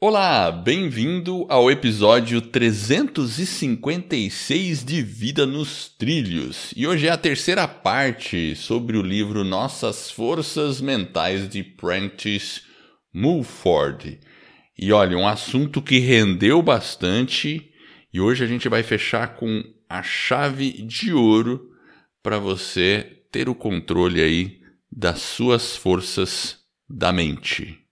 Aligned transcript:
Olá, 0.00 0.50
bem-vindo 0.50 1.46
ao 1.48 1.70
episódio 1.70 2.40
356 2.42 4.84
de 4.84 5.00
Vida 5.00 5.46
nos 5.46 5.88
Trilhos. 5.88 6.72
E 6.76 6.84
hoje 6.86 7.06
é 7.06 7.10
a 7.10 7.16
terceira 7.16 7.68
parte 7.68 8.56
sobre 8.56 8.98
o 8.98 9.02
livro 9.02 9.44
Nossas 9.44 10.10
Forças 10.10 10.80
Mentais 10.80 11.48
de 11.48 11.62
Prentice 11.62 12.62
Mulford. 13.14 14.18
E 14.76 14.92
olha, 14.92 15.16
um 15.16 15.28
assunto 15.28 15.80
que 15.80 16.00
rendeu 16.00 16.60
bastante 16.60 17.70
e 18.12 18.20
hoje 18.20 18.44
a 18.44 18.46
gente 18.46 18.68
vai 18.68 18.82
fechar 18.82 19.36
com 19.36 19.62
a 19.88 20.02
chave 20.02 20.72
de 20.82 21.12
ouro 21.12 21.70
para 22.22 22.38
você 22.38 23.22
ter 23.30 23.48
o 23.48 23.54
controle 23.54 24.20
aí 24.20 24.60
das 24.90 25.22
suas 25.22 25.76
forças 25.76 26.58
da 26.90 27.12
mente. 27.12 27.83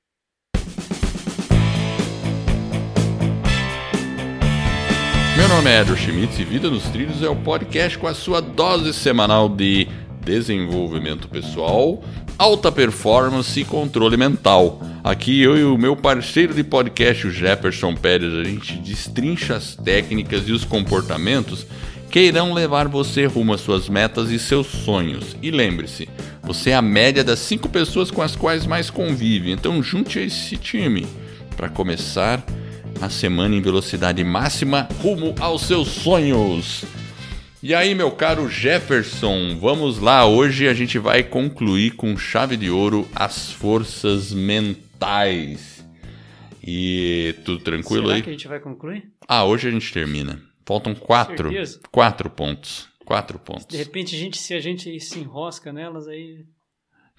Meu 5.42 5.48
nome 5.48 5.70
é 5.70 5.80
Edward 5.80 6.00
Schmitz 6.00 6.38
e 6.38 6.44
Vida 6.44 6.70
nos 6.70 6.84
Trilhos 6.84 7.20
é 7.20 7.28
o 7.28 7.34
podcast 7.34 7.98
com 7.98 8.06
a 8.06 8.14
sua 8.14 8.40
dose 8.40 8.92
semanal 8.92 9.48
de 9.48 9.88
desenvolvimento 10.24 11.26
pessoal, 11.26 12.00
alta 12.38 12.70
performance 12.70 13.58
e 13.58 13.64
controle 13.64 14.16
mental. 14.16 14.80
Aqui 15.02 15.42
eu 15.42 15.58
e 15.58 15.64
o 15.64 15.76
meu 15.76 15.96
parceiro 15.96 16.54
de 16.54 16.62
podcast, 16.62 17.26
o 17.26 17.32
Jefferson 17.32 17.96
Pérez, 17.96 18.32
a 18.32 18.44
gente 18.44 18.76
destrincha 18.76 19.56
as 19.56 19.74
técnicas 19.74 20.46
e 20.46 20.52
os 20.52 20.64
comportamentos 20.64 21.66
que 22.08 22.20
irão 22.20 22.54
levar 22.54 22.86
você 22.86 23.26
rumo 23.26 23.52
às 23.52 23.62
suas 23.62 23.88
metas 23.88 24.30
e 24.30 24.38
seus 24.38 24.68
sonhos. 24.68 25.36
E 25.42 25.50
lembre-se, 25.50 26.08
você 26.40 26.70
é 26.70 26.76
a 26.76 26.80
média 26.80 27.24
das 27.24 27.40
cinco 27.40 27.68
pessoas 27.68 28.12
com 28.12 28.22
as 28.22 28.36
quais 28.36 28.64
mais 28.64 28.90
convive, 28.90 29.50
então 29.50 29.82
junte 29.82 30.20
esse 30.20 30.56
time 30.56 31.04
para 31.56 31.68
começar 31.68 32.46
a 33.02 33.10
semana 33.10 33.56
em 33.56 33.60
velocidade 33.60 34.22
máxima 34.22 34.88
rumo 35.02 35.34
aos 35.40 35.62
seus 35.62 35.88
sonhos. 35.88 36.84
E 37.60 37.74
aí, 37.74 37.96
meu 37.96 38.12
caro 38.12 38.48
Jefferson, 38.48 39.58
vamos 39.58 39.98
lá. 39.98 40.24
Hoje 40.24 40.68
a 40.68 40.74
gente 40.74 41.00
vai 41.00 41.24
concluir 41.24 41.96
com 41.96 42.16
chave 42.16 42.56
de 42.56 42.70
ouro 42.70 43.08
as 43.12 43.50
forças 43.50 44.32
mentais. 44.32 45.84
E 46.64 47.34
tudo 47.44 47.64
tranquilo 47.64 48.04
Será 48.04 48.14
aí? 48.16 48.22
que 48.22 48.30
a 48.30 48.32
gente 48.32 48.46
vai 48.46 48.60
concluir? 48.60 49.10
Ah, 49.26 49.44
hoje 49.44 49.66
a 49.66 49.70
gente 49.72 49.92
termina. 49.92 50.40
Faltam 50.64 50.94
quatro, 50.94 51.50
quatro 51.90 52.30
pontos. 52.30 52.88
Quatro 53.04 53.36
De 53.36 53.44
pontos. 53.44 53.76
repente, 53.76 54.14
a 54.14 54.18
gente, 54.18 54.38
se 54.38 54.54
a 54.54 54.60
gente 54.60 55.00
se 55.00 55.18
enrosca 55.18 55.72
nelas, 55.72 56.06
aí. 56.06 56.44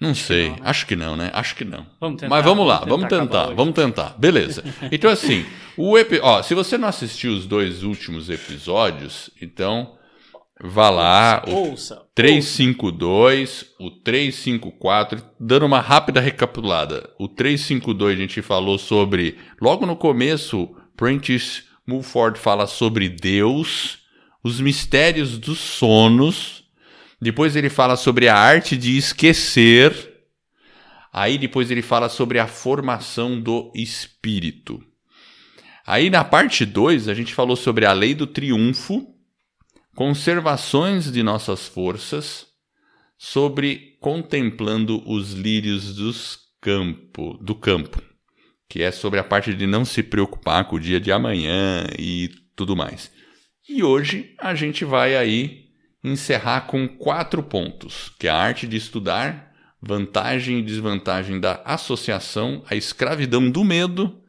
Não 0.00 0.14
sei, 0.14 0.48
não, 0.48 0.56
né? 0.56 0.62
acho 0.64 0.86
que 0.86 0.96
não, 0.96 1.16
né? 1.16 1.30
Acho 1.32 1.54
que 1.54 1.64
não. 1.64 1.86
Vamos 2.00 2.20
tentar. 2.20 2.34
Mas 2.34 2.44
vamos 2.44 2.66
lá, 2.66 2.84
vamos 2.86 3.08
tentar, 3.08 3.46
hoje. 3.46 3.56
vamos 3.56 3.74
tentar. 3.74 4.14
Beleza. 4.18 4.64
Então 4.90 5.10
assim, 5.10 5.44
o 5.76 5.96
epi... 5.96 6.20
ó, 6.22 6.42
se 6.42 6.54
você 6.54 6.76
não 6.76 6.88
assistiu 6.88 7.32
os 7.32 7.46
dois 7.46 7.82
últimos 7.82 8.28
episódios, 8.28 9.30
então 9.40 9.96
vá 10.60 10.90
lá, 10.90 11.44
o 11.46 11.70
Ouça. 11.70 12.02
352, 12.14 13.66
o 13.78 13.90
354, 13.90 15.22
dando 15.38 15.66
uma 15.66 15.80
rápida 15.80 16.20
recapitulada. 16.20 17.10
O 17.18 17.28
352 17.28 18.16
a 18.16 18.20
gente 18.20 18.42
falou 18.42 18.78
sobre, 18.78 19.38
logo 19.60 19.86
no 19.86 19.96
começo, 19.96 20.74
Prentice 20.96 21.62
Mulford 21.86 22.38
fala 22.38 22.66
sobre 22.66 23.08
Deus, 23.08 23.98
os 24.42 24.60
mistérios 24.60 25.38
dos 25.38 25.58
sonos. 25.58 26.63
Depois 27.24 27.56
ele 27.56 27.70
fala 27.70 27.96
sobre 27.96 28.28
a 28.28 28.36
arte 28.36 28.76
de 28.76 28.98
esquecer. 28.98 30.12
Aí 31.10 31.38
depois 31.38 31.70
ele 31.70 31.80
fala 31.80 32.10
sobre 32.10 32.38
a 32.38 32.46
formação 32.46 33.40
do 33.40 33.72
espírito. 33.74 34.78
Aí 35.86 36.10
na 36.10 36.22
parte 36.22 36.66
2 36.66 37.08
a 37.08 37.14
gente 37.14 37.32
falou 37.32 37.56
sobre 37.56 37.86
a 37.86 37.94
lei 37.94 38.14
do 38.14 38.26
triunfo, 38.26 39.06
conservações 39.96 41.10
de 41.10 41.22
nossas 41.22 41.66
forças, 41.66 42.46
sobre 43.16 43.96
contemplando 44.02 45.02
os 45.10 45.32
lírios 45.32 45.94
dos 45.94 46.38
campo, 46.60 47.38
do 47.40 47.54
campo, 47.54 48.02
que 48.68 48.82
é 48.82 48.90
sobre 48.90 49.18
a 49.18 49.24
parte 49.24 49.54
de 49.54 49.66
não 49.66 49.86
se 49.86 50.02
preocupar 50.02 50.66
com 50.66 50.76
o 50.76 50.80
dia 50.80 51.00
de 51.00 51.10
amanhã 51.10 51.86
e 51.98 52.28
tudo 52.54 52.76
mais. 52.76 53.10
E 53.66 53.82
hoje 53.82 54.34
a 54.38 54.54
gente 54.54 54.84
vai 54.84 55.16
aí 55.16 55.63
encerrar 56.04 56.66
com 56.66 56.86
quatro 56.86 57.42
pontos, 57.42 58.12
que 58.18 58.28
é 58.28 58.30
a 58.30 58.36
arte 58.36 58.66
de 58.66 58.76
estudar, 58.76 59.54
vantagem 59.80 60.58
e 60.58 60.62
desvantagem 60.62 61.40
da 61.40 61.62
associação, 61.64 62.62
a 62.68 62.76
escravidão 62.76 63.50
do 63.50 63.64
medo 63.64 64.22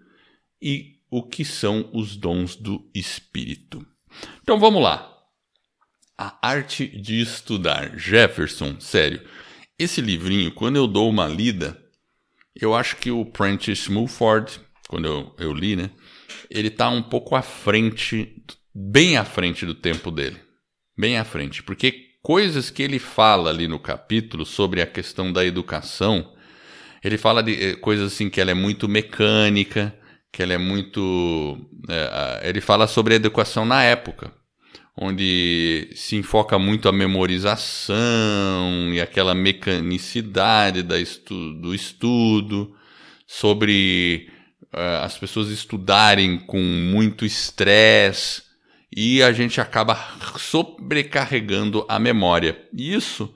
e 0.62 0.96
o 1.12 1.22
que 1.22 1.44
são 1.44 1.90
os 1.94 2.16
dons 2.16 2.56
do 2.56 2.90
espírito. 2.96 3.86
Então 4.42 4.58
vamos 4.58 4.82
lá. 4.82 5.12
A 6.18 6.38
arte 6.42 6.88
de 6.88 7.20
estudar. 7.20 7.98
Jefferson, 7.98 8.80
sério. 8.80 9.22
Esse 9.78 10.00
livrinho, 10.00 10.52
quando 10.52 10.78
eu 10.78 10.88
dou 10.88 11.10
uma 11.10 11.28
lida, 11.28 11.78
eu 12.56 12.74
acho 12.74 12.96
que 12.96 13.12
o 13.12 13.26
Prentice 13.26 13.92
Mulford, 13.92 14.62
quando 14.88 15.06
eu, 15.06 15.36
eu 15.38 15.54
li, 15.54 15.76
né? 15.76 15.92
Ele 16.50 16.70
tá 16.70 16.90
um 16.90 17.04
pouco 17.04 17.36
à 17.36 17.42
frente, 17.42 18.42
bem 18.74 19.18
à 19.18 19.26
frente 19.26 19.66
do 19.66 19.76
tempo 19.76 20.10
dele. 20.10 20.45
Bem 20.98 21.18
à 21.18 21.24
frente. 21.24 21.64
Porque 21.64 22.12
coisas 22.22 22.70
que 22.70 22.84
ele 22.84 23.00
fala 23.00 23.50
ali 23.50 23.68
no 23.68 23.80
capítulo 23.80 24.46
sobre 24.46 24.82
a 24.82 24.88
questão 24.88 25.32
da 25.32 25.46
educação, 25.46 26.34
ele 27.04 27.18
fala 27.18 27.44
de 27.44 27.54
eh, 27.54 27.76
coisas 27.76 28.14
assim 28.14 28.30
que 28.30 28.42
ela 28.42 28.52
é 28.52 28.56
muito 28.56 28.88
mecânica, 28.88 29.96
que 30.32 30.42
ela 30.42 30.54
é 30.54 30.58
muito. 30.58 31.58
ah, 31.90 32.42
ele 32.44 32.62
fala 32.62 32.88
sobre 32.88 33.14
a 33.14 33.18
educação 33.18 33.66
na 33.66 33.84
época 33.84 34.34
onde 34.98 35.90
se 35.94 36.16
enfoca 36.16 36.58
muito 36.58 36.88
a 36.88 36.92
memorização 36.92 37.94
e 38.94 39.02
aquela 39.02 39.36
mecanicidade 39.36 40.82
da 40.82 41.00
estu 41.00 41.54
do 41.56 41.76
estudo, 41.76 42.74
sobre 43.28 44.30
eh, 44.74 45.00
as 45.04 45.18
pessoas 45.18 45.50
estudarem 45.50 46.40
com 46.40 46.60
muito 46.62 47.26
estresse 47.26 48.44
e 48.96 49.22
a 49.22 49.34
gente 49.34 49.60
acaba 49.60 49.96
sobrecarregando 50.40 51.86
a 51.90 52.00
memória. 52.00 52.66
E 52.72 52.94
isso 52.94 53.36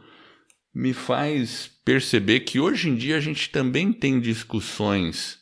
me 0.74 0.94
faz 0.94 1.70
perceber 1.84 2.42
que 2.42 2.62
hoje 2.62 2.88
em 2.88 2.96
dia 2.96 3.18
a 3.18 3.20
gente 3.20 3.50
também 3.50 3.92
tem 3.92 4.22
discussões 4.22 5.38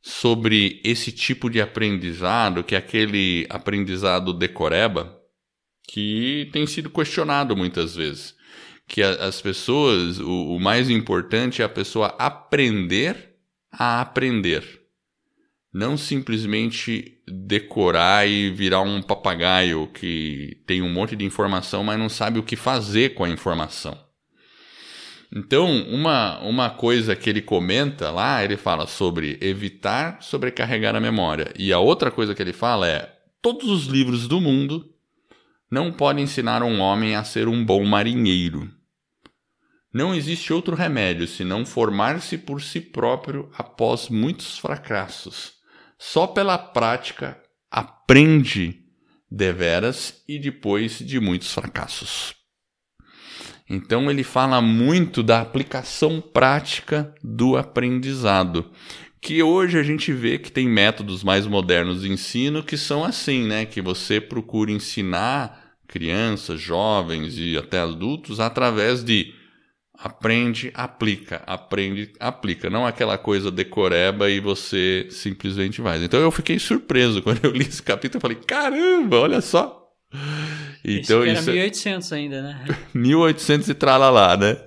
sobre 0.00 0.80
esse 0.84 1.10
tipo 1.10 1.50
de 1.50 1.60
aprendizado, 1.60 2.62
que 2.62 2.76
é 2.76 2.78
aquele 2.78 3.46
aprendizado 3.50 4.32
decoreba, 4.32 5.18
que 5.88 6.48
tem 6.52 6.64
sido 6.64 6.88
questionado 6.88 7.56
muitas 7.56 7.96
vezes. 7.96 8.36
Que 8.86 9.02
as 9.02 9.42
pessoas, 9.42 10.20
o, 10.20 10.54
o 10.54 10.60
mais 10.60 10.88
importante 10.88 11.62
é 11.62 11.64
a 11.64 11.68
pessoa 11.68 12.14
aprender 12.18 13.34
a 13.70 14.00
aprender. 14.00 14.64
Não 15.72 15.96
simplesmente 15.96 17.17
decorar 17.30 18.28
e 18.28 18.50
virar 18.50 18.80
um 18.80 19.02
papagaio 19.02 19.86
que 19.88 20.60
tem 20.66 20.82
um 20.82 20.92
monte 20.92 21.16
de 21.16 21.24
informação, 21.24 21.84
mas 21.84 21.98
não 21.98 22.08
sabe 22.08 22.38
o 22.38 22.42
que 22.42 22.56
fazer 22.56 23.14
com 23.14 23.24
a 23.24 23.28
informação. 23.28 23.98
Então, 25.34 25.70
uma, 25.88 26.40
uma 26.40 26.70
coisa 26.70 27.14
que 27.14 27.28
ele 27.28 27.42
comenta 27.42 28.10
lá, 28.10 28.42
ele 28.42 28.56
fala 28.56 28.86
sobre 28.86 29.38
evitar 29.40 30.22
sobrecarregar 30.22 30.96
a 30.96 31.00
memória. 31.00 31.52
E 31.58 31.72
a 31.72 31.78
outra 31.78 32.10
coisa 32.10 32.34
que 32.34 32.42
ele 32.42 32.52
fala 32.52 32.88
é: 32.88 33.14
todos 33.42 33.68
os 33.68 33.86
livros 33.86 34.26
do 34.26 34.40
mundo 34.40 34.88
não 35.70 35.92
podem 35.92 36.24
ensinar 36.24 36.62
um 36.62 36.80
homem 36.80 37.14
a 37.14 37.24
ser 37.24 37.46
um 37.46 37.62
bom 37.62 37.84
marinheiro. 37.84 38.70
Não 39.92 40.14
existe 40.14 40.52
outro 40.52 40.74
remédio 40.74 41.26
senão 41.26 41.66
formar-se 41.66 42.38
por 42.38 42.62
si 42.62 42.80
próprio 42.80 43.50
após 43.56 44.08
muitos 44.08 44.58
fracassos. 44.58 45.57
Só 45.98 46.26
pela 46.26 46.56
prática 46.56 47.42
aprende 47.70 48.84
deveras 49.30 50.22
e 50.28 50.38
depois 50.38 50.98
de 50.98 51.18
muitos 51.18 51.52
fracassos. 51.52 52.34
Então 53.68 54.10
ele 54.10 54.22
fala 54.22 54.62
muito 54.62 55.22
da 55.22 55.40
aplicação 55.40 56.20
prática 56.20 57.12
do 57.22 57.56
aprendizado, 57.56 58.70
que 59.20 59.42
hoje 59.42 59.78
a 59.78 59.82
gente 59.82 60.12
vê 60.12 60.38
que 60.38 60.50
tem 60.50 60.66
métodos 60.66 61.22
mais 61.22 61.46
modernos 61.46 62.02
de 62.02 62.10
ensino 62.10 62.62
que 62.62 62.78
são 62.78 63.04
assim, 63.04 63.46
né, 63.46 63.66
que 63.66 63.82
você 63.82 64.20
procura 64.20 64.70
ensinar 64.70 65.74
crianças, 65.86 66.60
jovens 66.60 67.36
e 67.36 67.58
até 67.58 67.80
adultos 67.80 68.40
através 68.40 69.02
de 69.02 69.34
aprende, 69.98 70.70
aplica, 70.74 71.42
aprende, 71.44 72.12
aplica, 72.20 72.70
não 72.70 72.86
aquela 72.86 73.18
coisa 73.18 73.50
decoreba 73.50 74.30
e 74.30 74.38
você 74.38 75.08
simplesmente 75.10 75.80
vai. 75.80 76.02
Então 76.02 76.20
eu 76.20 76.30
fiquei 76.30 76.58
surpreso 76.58 77.20
quando 77.24 77.44
eu 77.44 77.50
li 77.50 77.66
esse 77.66 77.82
capítulo, 77.82 78.18
eu 78.18 78.20
falei: 78.20 78.36
"Caramba, 78.36 79.18
olha 79.18 79.40
só". 79.40 79.76
Então 80.84 81.22
que 81.22 81.28
era 81.28 81.40
isso 81.40 81.50
é 81.50 81.54
1800 81.54 82.12
ainda, 82.12 82.42
né? 82.42 82.64
1800 82.94 83.68
e 83.68 83.74
tralalá, 83.74 84.36
né? 84.36 84.64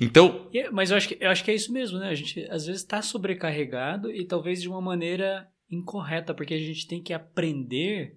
Então, 0.00 0.48
Mas 0.72 0.90
eu 0.90 0.96
acho, 0.96 1.08
que, 1.08 1.18
eu 1.20 1.30
acho 1.30 1.44
que 1.44 1.50
é 1.50 1.54
isso 1.54 1.72
mesmo, 1.72 1.98
né? 1.98 2.08
A 2.08 2.14
gente 2.14 2.40
às 2.50 2.66
vezes 2.66 2.80
está 2.80 3.02
sobrecarregado 3.02 4.10
e 4.10 4.24
talvez 4.24 4.60
de 4.60 4.68
uma 4.68 4.80
maneira 4.80 5.46
incorreta, 5.70 6.34
porque 6.34 6.54
a 6.54 6.58
gente 6.58 6.88
tem 6.88 7.02
que 7.02 7.12
aprender 7.12 8.16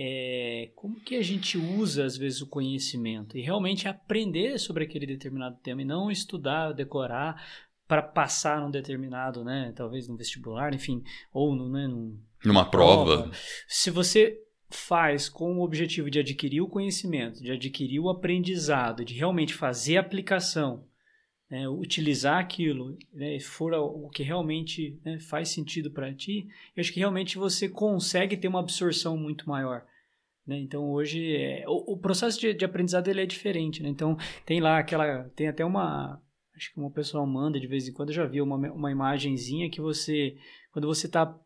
é, 0.00 0.70
como 0.76 1.00
que 1.00 1.16
a 1.16 1.22
gente 1.22 1.58
usa, 1.58 2.04
às 2.04 2.16
vezes, 2.16 2.40
o 2.40 2.46
conhecimento 2.46 3.36
e 3.36 3.40
realmente 3.40 3.88
aprender 3.88 4.56
sobre 4.60 4.84
aquele 4.84 5.06
determinado 5.06 5.56
tema 5.60 5.82
e 5.82 5.84
não 5.84 6.08
estudar, 6.08 6.72
decorar 6.72 7.44
para 7.88 8.00
passar 8.00 8.60
num 8.60 8.70
determinado, 8.70 9.42
né, 9.42 9.72
talvez 9.74 10.06
no 10.06 10.16
vestibular, 10.16 10.72
enfim, 10.72 11.02
ou 11.32 11.56
no, 11.56 11.68
né, 11.68 11.88
num, 11.88 12.16
numa 12.44 12.64
prova. 12.64 13.22
prova. 13.22 13.36
Se 13.66 13.90
você 13.90 14.38
faz 14.70 15.28
com 15.28 15.58
o 15.58 15.64
objetivo 15.64 16.08
de 16.10 16.20
adquirir 16.20 16.60
o 16.60 16.68
conhecimento, 16.68 17.42
de 17.42 17.50
adquirir 17.50 17.98
o 17.98 18.10
aprendizado, 18.10 19.04
de 19.04 19.14
realmente 19.14 19.52
fazer 19.52 19.96
a 19.96 20.00
aplicação, 20.00 20.86
né, 21.50 21.68
utilizar 21.68 22.38
aquilo, 22.38 22.96
né, 23.12 23.40
for 23.40 23.72
o 23.72 24.08
que 24.10 24.22
realmente 24.22 25.00
né, 25.04 25.18
faz 25.18 25.48
sentido 25.48 25.90
para 25.90 26.12
ti, 26.12 26.46
eu 26.76 26.80
acho 26.80 26.92
que 26.92 27.00
realmente 27.00 27.38
você 27.38 27.68
consegue 27.68 28.36
ter 28.36 28.48
uma 28.48 28.60
absorção 28.60 29.16
muito 29.16 29.48
maior. 29.48 29.84
Né? 30.46 30.58
Então 30.58 30.90
hoje 30.90 31.36
é, 31.36 31.64
o, 31.66 31.92
o, 31.92 31.96
processo 31.96 32.38
de, 32.40 32.54
de, 32.54 32.64
aprendizado 32.64 33.08
ele 33.08 33.22
é 33.22 33.26
diferente. 33.26 33.82
Né? 33.82 33.88
Então 33.88 34.16
tem 34.44 34.60
lá 34.60 34.78
aquela, 34.78 35.24
tem 35.36 35.48
até 35.48 35.64
uma, 35.64 36.20
acho 36.54 36.72
que 36.72 36.80
uma 36.80 36.90
pessoa 36.90 37.24
manda 37.26 37.58
de 37.58 37.66
vez 37.66 37.88
em 37.88 37.92
quando, 37.92 38.10
eu 38.10 38.14
já 38.14 38.26
vi 38.26 38.42
uma, 38.42 38.56
uma 38.56 38.90
imagenzinha 38.90 39.70
que 39.70 39.80
você, 39.80 40.36
quando 40.70 40.86
você 40.86 41.06
está 41.06 41.38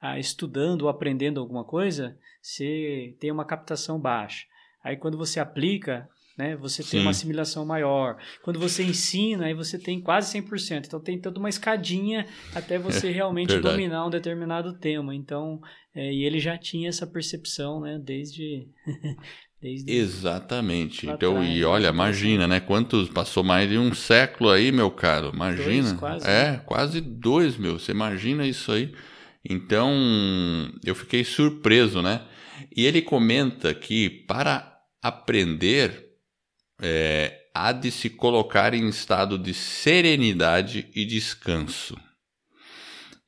ah, 0.00 0.18
estudando 0.18 0.82
ou 0.82 0.88
aprendendo 0.88 1.40
alguma 1.40 1.64
coisa, 1.64 2.18
você 2.42 3.16
tem 3.20 3.30
uma 3.30 3.44
captação 3.44 4.00
baixa. 4.00 4.46
Aí 4.82 4.96
quando 4.96 5.18
você 5.18 5.40
aplica, 5.40 6.08
né, 6.36 6.56
você 6.56 6.82
tem 6.82 7.00
Sim. 7.00 7.00
uma 7.00 7.10
assimilação 7.10 7.64
maior. 7.64 8.16
Quando 8.42 8.58
você 8.58 8.82
ensina, 8.82 9.46
aí 9.46 9.54
você 9.54 9.78
tem 9.78 10.00
quase 10.00 10.38
100%. 10.38 10.86
Então 10.86 11.00
tem 11.00 11.20
toda 11.20 11.38
uma 11.38 11.48
escadinha 11.48 12.26
até 12.54 12.78
você 12.78 13.10
realmente 13.10 13.58
dominar 13.58 14.06
um 14.06 14.10
determinado 14.10 14.74
tema. 14.74 15.14
Então, 15.14 15.60
é, 15.94 16.12
e 16.12 16.24
ele 16.24 16.38
já 16.38 16.58
tinha 16.58 16.88
essa 16.88 17.06
percepção, 17.06 17.80
né, 17.80 17.98
desde 18.02 18.68
Desde 19.60 19.90
Exatamente. 19.90 21.06
Então, 21.06 21.42
e 21.42 21.64
olha, 21.64 21.88
imagina, 21.88 22.46
né? 22.46 22.60
Quantos 22.60 23.08
passou 23.08 23.42
mais 23.42 23.68
de 23.68 23.78
um 23.78 23.94
século 23.94 24.50
aí, 24.50 24.70
meu 24.70 24.90
caro? 24.90 25.30
Imagina. 25.34 25.88
Dois, 25.88 25.98
quase. 25.98 26.28
É, 26.28 26.52
né? 26.52 26.62
quase 26.66 27.00
dois, 27.00 27.56
meu. 27.56 27.78
Você 27.78 27.90
imagina 27.90 28.46
isso 28.46 28.70
aí? 28.70 28.92
Então, 29.42 29.90
eu 30.84 30.94
fiquei 30.94 31.24
surpreso, 31.24 32.02
né? 32.02 32.22
E 32.74 32.84
ele 32.84 33.00
comenta 33.00 33.72
que 33.72 34.10
para 34.10 34.78
aprender 35.02 36.05
é, 36.80 37.46
há 37.54 37.72
de 37.72 37.90
se 37.90 38.10
colocar 38.10 38.74
em 38.74 38.88
estado 38.88 39.38
de 39.38 39.54
serenidade 39.54 40.88
e 40.94 41.04
descanso. 41.04 41.96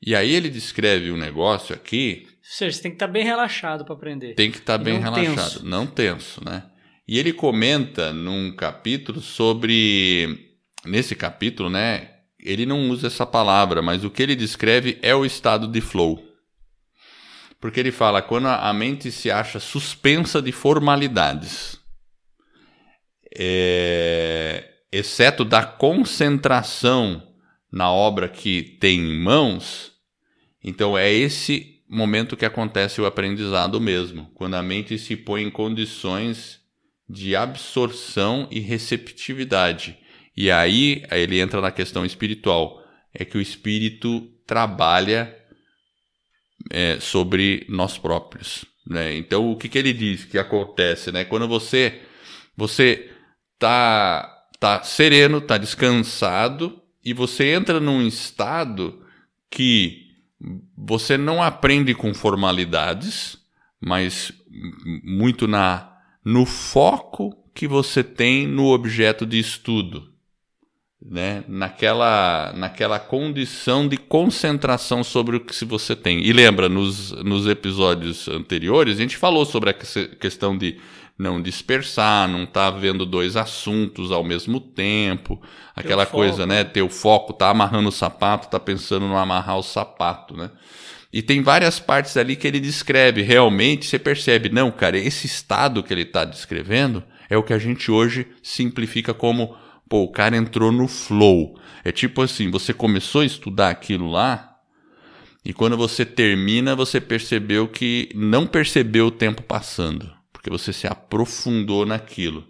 E 0.01 0.15
aí 0.15 0.33
ele 0.33 0.49
descreve 0.49 1.11
um 1.11 1.17
negócio 1.17 1.75
aqui. 1.75 2.25
Ou 2.25 2.33
seja, 2.41 2.77
você 2.77 2.83
tem 2.83 2.91
que 2.91 2.95
estar 2.95 3.07
tá 3.07 3.13
bem 3.13 3.23
relaxado 3.23 3.83
para 3.83 3.95
aprender. 3.95 4.33
Tem 4.35 4.51
que 4.51 4.57
estar 4.57 4.77
tá 4.77 4.83
bem 4.83 4.99
relaxado, 4.99 5.35
tenso. 5.35 5.65
não 5.65 5.85
tenso, 5.85 6.43
né? 6.43 6.63
E 7.07 7.17
ele 7.17 7.33
comenta 7.33 8.13
num 8.13 8.55
capítulo 8.55 9.21
sobre. 9.21 10.47
Nesse 10.85 11.13
capítulo, 11.13 11.69
né? 11.69 12.19
ele 12.39 12.65
não 12.65 12.89
usa 12.89 13.07
essa 13.07 13.25
palavra, 13.25 13.81
mas 13.81 14.03
o 14.03 14.09
que 14.09 14.23
ele 14.23 14.35
descreve 14.35 14.97
é 15.01 15.13
o 15.13 15.25
estado 15.25 15.67
de 15.67 15.81
flow. 15.81 16.23
Porque 17.59 17.79
ele 17.79 17.91
fala 17.91 18.21
quando 18.21 18.47
a 18.47 18.71
mente 18.73 19.11
se 19.11 19.29
acha 19.29 19.59
suspensa 19.59 20.41
de 20.41 20.51
formalidades, 20.51 21.78
é, 23.37 24.69
exceto 24.91 25.45
da 25.45 25.63
concentração 25.63 27.27
na 27.71 27.91
obra 27.91 28.27
que 28.27 28.77
tem 28.79 28.99
em 28.99 29.19
mãos, 29.19 29.91
então 30.63 30.97
é 30.97 31.11
esse 31.11 31.81
momento 31.87 32.37
que 32.37 32.45
acontece 32.45 32.99
o 33.01 33.05
aprendizado 33.05 33.79
mesmo, 33.79 34.29
quando 34.35 34.55
a 34.55 34.63
mente 34.63 34.97
se 34.97 35.15
põe 35.15 35.43
em 35.43 35.49
condições 35.49 36.59
de 37.07 37.35
absorção 37.35 38.47
e 38.51 38.59
receptividade 38.59 39.97
e 40.41 40.49
aí, 40.49 41.03
ele 41.11 41.37
entra 41.37 41.59
na 41.59 41.69
questão 41.69 42.05
espiritual. 42.05 42.81
É 43.13 43.25
que 43.25 43.37
o 43.37 43.41
espírito 43.41 44.25
trabalha 44.47 45.35
é, 46.71 46.97
sobre 47.01 47.65
nós 47.67 47.97
próprios. 47.97 48.63
Né? 48.87 49.17
Então, 49.17 49.51
o 49.51 49.57
que, 49.57 49.67
que 49.67 49.77
ele 49.77 49.91
diz 49.91 50.23
que 50.23 50.37
acontece? 50.37 51.11
Né? 51.11 51.25
Quando 51.25 51.45
você 51.45 52.03
você 52.55 53.08
tá, 53.59 54.47
tá 54.59 54.81
sereno, 54.81 55.41
tá 55.41 55.57
descansado 55.57 56.81
e 57.03 57.13
você 57.13 57.51
entra 57.51 57.79
num 57.79 58.01
estado 58.01 59.05
que 59.51 60.07
você 60.75 61.17
não 61.17 61.43
aprende 61.43 61.93
com 61.93 62.13
formalidades, 62.13 63.37
mas 63.79 64.31
muito 65.03 65.47
na 65.47 65.87
no 66.23 66.45
foco 66.45 67.35
que 67.53 67.67
você 67.67 68.03
tem 68.03 68.47
no 68.47 68.67
objeto 68.67 69.25
de 69.25 69.39
estudo 69.39 70.09
né, 71.01 71.43
naquela, 71.47 72.53
naquela 72.53 72.99
condição 72.99 73.87
de 73.87 73.97
concentração 73.97 75.03
sobre 75.03 75.37
o 75.37 75.39
que 75.39 75.63
você 75.63 75.95
tem. 75.95 76.21
E 76.25 76.33
lembra, 76.33 76.67
nos, 76.67 77.11
nos 77.23 77.47
episódios 77.47 78.27
anteriores, 78.27 78.97
a 78.97 79.01
gente 79.01 79.17
falou 79.17 79.45
sobre 79.45 79.69
a 79.69 79.73
questão 79.73 80.57
de 80.57 80.77
não 81.19 81.41
dispersar, 81.41 82.27
não 82.27 82.45
tá 82.45 82.71
vendo 82.71 83.05
dois 83.05 83.35
assuntos 83.35 84.11
ao 84.11 84.23
mesmo 84.23 84.59
tempo, 84.59 85.41
aquela 85.75 86.05
Teu 86.05 86.13
coisa, 86.13 86.37
foco. 86.37 86.47
né? 86.47 86.63
Teu 86.63 86.89
foco, 86.89 87.33
tá 87.33 87.49
amarrando 87.49 87.89
o 87.89 87.91
sapato, 87.91 88.49
tá 88.49 88.59
pensando 88.59 89.07
no 89.07 89.17
amarrar 89.17 89.57
o 89.57 89.63
sapato, 89.63 90.37
né? 90.37 90.49
E 91.11 91.21
tem 91.21 91.41
várias 91.41 91.79
partes 91.79 92.15
ali 92.15 92.35
que 92.35 92.47
ele 92.47 92.59
descreve. 92.59 93.21
Realmente, 93.21 93.85
você 93.85 93.99
percebe, 93.99 94.47
não, 94.49 94.71
cara, 94.71 94.97
esse 94.97 95.27
estado 95.27 95.83
que 95.83 95.93
ele 95.93 96.03
está 96.03 96.23
descrevendo 96.23 97.03
é 97.29 97.35
o 97.35 97.43
que 97.43 97.53
a 97.53 97.57
gente 97.57 97.91
hoje 97.91 98.27
simplifica 98.41 99.13
como 99.13 99.55
Pô, 99.89 100.03
o 100.03 100.11
cara 100.11 100.37
entrou 100.37 100.71
no 100.71 100.87
flow. 100.87 101.59
É 101.83 101.91
tipo 101.91 102.21
assim, 102.21 102.51
você 102.51 102.71
começou 102.71 103.21
a 103.21 103.25
estudar 103.25 103.69
aquilo 103.69 104.07
lá 104.07 104.57
e 105.43 105.51
quando 105.51 105.75
você 105.75 106.05
termina, 106.05 106.75
você 106.75 107.01
percebeu 107.01 107.67
que 107.67 108.09
não 108.13 108.45
percebeu 108.45 109.07
o 109.07 109.11
tempo 109.11 109.41
passando, 109.41 110.11
porque 110.39 110.49
você 110.49 110.71
se 110.71 110.87
aprofundou 110.87 111.85
naquilo. 111.85 112.47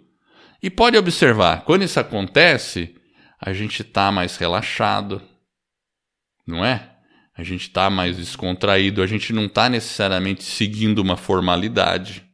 E 0.62 0.70
pode 0.70 0.96
observar, 0.96 1.64
quando 1.64 1.82
isso 1.82 1.98
acontece, 1.98 2.94
a 3.40 3.52
gente 3.52 3.82
está 3.82 4.12
mais 4.12 4.36
relaxado, 4.36 5.20
não 6.46 6.64
é? 6.64 6.98
A 7.36 7.42
gente 7.42 7.62
está 7.62 7.90
mais 7.90 8.16
descontraído, 8.16 9.02
a 9.02 9.08
gente 9.08 9.32
não 9.32 9.46
está 9.46 9.68
necessariamente 9.68 10.44
seguindo 10.44 11.00
uma 11.00 11.16
formalidade 11.16 12.24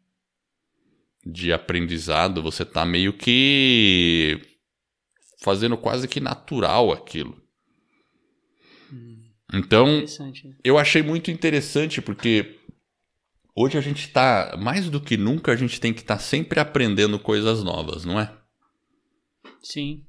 de 1.25 1.54
aprendizado, 1.54 2.42
você 2.42 2.62
está 2.62 2.84
meio 2.84 3.14
que 3.14 4.38
fazendo 5.42 5.78
quase 5.78 6.06
que 6.06 6.20
natural 6.20 6.92
aquilo. 6.92 7.42
Hum, 8.92 9.22
então, 9.54 10.04
eu 10.62 10.76
achei 10.76 11.02
muito 11.02 11.30
interessante 11.30 12.02
porque 12.02 12.60
hoje 13.56 13.78
a 13.78 13.80
gente 13.80 14.06
está, 14.06 14.56
mais 14.58 14.90
do 14.90 15.00
que 15.00 15.16
nunca, 15.16 15.50
a 15.50 15.56
gente 15.56 15.80
tem 15.80 15.94
que 15.94 16.00
estar 16.00 16.16
tá 16.16 16.20
sempre 16.20 16.60
aprendendo 16.60 17.18
coisas 17.18 17.64
novas, 17.64 18.04
não 18.04 18.20
é? 18.20 18.36
Sim. 19.62 20.04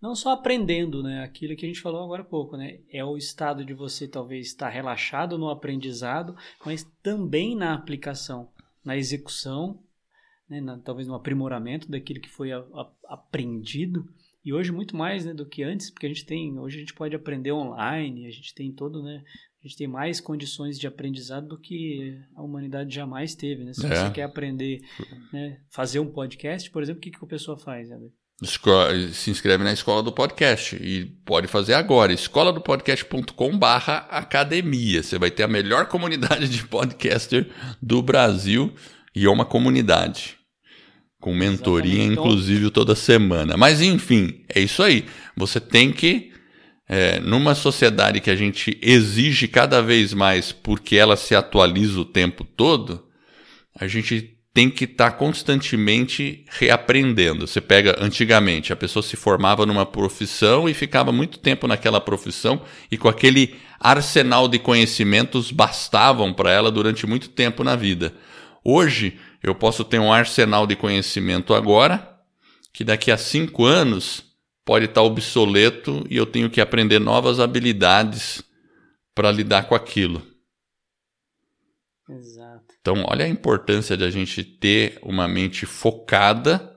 Não 0.00 0.14
só 0.14 0.32
aprendendo, 0.32 1.02
né? 1.02 1.24
Aquilo 1.24 1.56
que 1.56 1.64
a 1.64 1.68
gente 1.68 1.80
falou 1.80 2.04
agora 2.04 2.20
há 2.20 2.26
pouco, 2.26 2.58
né? 2.58 2.80
É 2.90 3.02
o 3.02 3.16
estado 3.16 3.64
de 3.64 3.72
você 3.72 4.06
talvez 4.06 4.48
estar 4.48 4.68
relaxado 4.68 5.38
no 5.38 5.48
aprendizado, 5.48 6.36
mas 6.64 6.84
também 7.02 7.56
na 7.56 7.72
aplicação, 7.72 8.50
na 8.84 8.96
execução, 8.98 9.82
né? 10.46 10.60
na, 10.60 10.78
talvez 10.78 11.08
no 11.08 11.14
aprimoramento 11.14 11.90
daquilo 11.90 12.20
que 12.20 12.28
foi 12.28 12.52
a, 12.52 12.58
a, 12.58 12.92
aprendido 13.08 14.06
e 14.44 14.52
hoje 14.52 14.70
muito 14.70 14.94
mais 14.94 15.24
né, 15.24 15.32
do 15.32 15.46
que 15.46 15.62
antes, 15.62 15.90
porque 15.90 16.04
a 16.04 16.08
gente 16.08 16.26
tem, 16.26 16.58
hoje 16.58 16.76
a 16.76 16.80
gente 16.80 16.92
pode 16.92 17.16
aprender 17.16 17.52
online, 17.52 18.26
a 18.26 18.30
gente 18.30 18.54
tem 18.54 18.70
todo, 18.70 19.02
né, 19.02 19.24
a 19.64 19.66
gente 19.66 19.78
tem 19.78 19.88
mais 19.88 20.20
condições 20.20 20.78
de 20.78 20.86
aprendizado 20.86 21.48
do 21.48 21.58
que 21.58 22.20
a 22.36 22.42
humanidade 22.42 22.94
jamais 22.94 23.34
teve, 23.34 23.64
né? 23.64 23.72
Se 23.72 23.86
é. 23.86 23.88
você 23.88 24.10
quer 24.10 24.24
aprender, 24.24 24.82
né, 25.32 25.58
fazer 25.70 26.00
um 26.00 26.06
podcast, 26.06 26.70
por 26.70 26.82
exemplo, 26.82 26.98
o 26.98 27.00
que, 27.00 27.10
que 27.10 27.16
a 27.24 27.26
pessoa 27.26 27.56
faz? 27.56 27.88
Se 29.14 29.30
inscreve 29.30 29.64
na 29.64 29.72
escola 29.72 30.02
do 30.02 30.12
podcast 30.12 30.76
e 30.76 31.06
pode 31.24 31.46
fazer 31.46 31.72
agora, 31.72 32.12
escola 32.12 32.52
do 32.52 32.60
podcast.com 32.60 33.58
barra 33.58 34.06
academia. 34.10 35.02
Você 35.02 35.18
vai 35.18 35.30
ter 35.30 35.44
a 35.44 35.48
melhor 35.48 35.86
comunidade 35.86 36.46
de 36.46 36.66
podcaster 36.68 37.48
do 37.80 38.02
Brasil 38.02 38.70
e 39.14 39.24
é 39.24 39.30
uma 39.30 39.46
comunidade 39.46 40.36
com 41.18 41.34
mentoria, 41.34 42.02
então, 42.02 42.22
inclusive, 42.22 42.70
toda 42.70 42.94
semana. 42.94 43.56
Mas, 43.56 43.80
enfim, 43.80 44.44
é 44.46 44.60
isso 44.60 44.82
aí. 44.82 45.06
Você 45.34 45.58
tem 45.58 45.90
que, 45.90 46.33
é, 46.88 47.18
numa 47.20 47.54
sociedade 47.54 48.20
que 48.20 48.30
a 48.30 48.36
gente 48.36 48.78
exige 48.82 49.48
cada 49.48 49.80
vez 49.80 50.12
mais 50.12 50.52
porque 50.52 50.96
ela 50.96 51.16
se 51.16 51.34
atualiza 51.34 52.00
o 52.00 52.04
tempo 52.04 52.44
todo, 52.44 53.06
a 53.74 53.86
gente 53.86 54.34
tem 54.52 54.70
que 54.70 54.84
estar 54.84 55.10
tá 55.10 55.16
constantemente 55.16 56.44
reaprendendo. 56.48 57.46
Você 57.46 57.60
pega 57.60 57.96
antigamente, 58.00 58.72
a 58.72 58.76
pessoa 58.76 59.02
se 59.02 59.16
formava 59.16 59.66
numa 59.66 59.84
profissão 59.84 60.68
e 60.68 60.74
ficava 60.74 61.10
muito 61.10 61.40
tempo 61.40 61.66
naquela 61.66 62.00
profissão 62.00 62.62
e 62.88 62.96
com 62.96 63.08
aquele 63.08 63.56
arsenal 63.80 64.46
de 64.46 64.60
conhecimentos 64.60 65.50
bastavam 65.50 66.32
para 66.32 66.52
ela 66.52 66.70
durante 66.70 67.04
muito 67.04 67.30
tempo 67.30 67.64
na 67.64 67.74
vida. 67.74 68.14
Hoje 68.62 69.18
eu 69.42 69.56
posso 69.56 69.82
ter 69.82 69.98
um 69.98 70.12
arsenal 70.12 70.66
de 70.68 70.76
conhecimento 70.76 71.52
agora 71.52 72.14
que 72.72 72.84
daqui 72.84 73.10
a 73.10 73.18
cinco 73.18 73.64
anos 73.64 74.23
pode 74.64 74.86
estar 74.86 75.00
tá 75.00 75.02
obsoleto 75.02 76.04
e 76.08 76.16
eu 76.16 76.26
tenho 76.26 76.50
que 76.50 76.60
aprender 76.60 76.98
novas 76.98 77.38
habilidades 77.38 78.42
para 79.14 79.30
lidar 79.30 79.68
com 79.68 79.74
aquilo. 79.74 80.22
Exato. 82.08 82.74
Então, 82.80 83.04
olha 83.06 83.24
a 83.24 83.28
importância 83.28 83.96
de 83.96 84.04
a 84.04 84.10
gente 84.10 84.42
ter 84.42 84.98
uma 85.02 85.26
mente 85.26 85.64
focada 85.64 86.74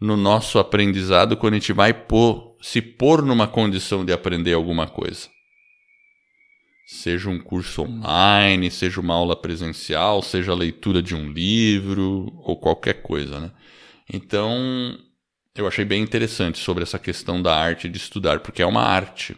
no 0.00 0.16
nosso 0.16 0.58
aprendizado 0.58 1.36
quando 1.36 1.54
a 1.54 1.58
gente 1.58 1.72
vai 1.72 1.92
pôr, 1.92 2.56
se 2.60 2.80
pôr 2.80 3.22
numa 3.22 3.46
condição 3.46 4.04
de 4.04 4.12
aprender 4.12 4.54
alguma 4.54 4.86
coisa. 4.86 5.28
Seja 6.86 7.30
um 7.30 7.38
curso 7.38 7.82
online, 7.82 8.70
seja 8.70 9.00
uma 9.00 9.14
aula 9.14 9.40
presencial, 9.40 10.22
seja 10.22 10.52
a 10.52 10.56
leitura 10.56 11.00
de 11.00 11.14
um 11.14 11.30
livro 11.30 12.32
ou 12.38 12.58
qualquer 12.58 13.00
coisa, 13.00 13.38
né? 13.38 13.52
Então, 14.12 14.98
eu 15.60 15.66
achei 15.68 15.84
bem 15.84 16.02
interessante 16.02 16.58
sobre 16.58 16.82
essa 16.82 16.98
questão 16.98 17.40
da 17.40 17.54
arte 17.54 17.88
de 17.88 17.96
estudar, 17.96 18.40
porque 18.40 18.62
é 18.62 18.66
uma 18.66 18.82
arte. 18.82 19.36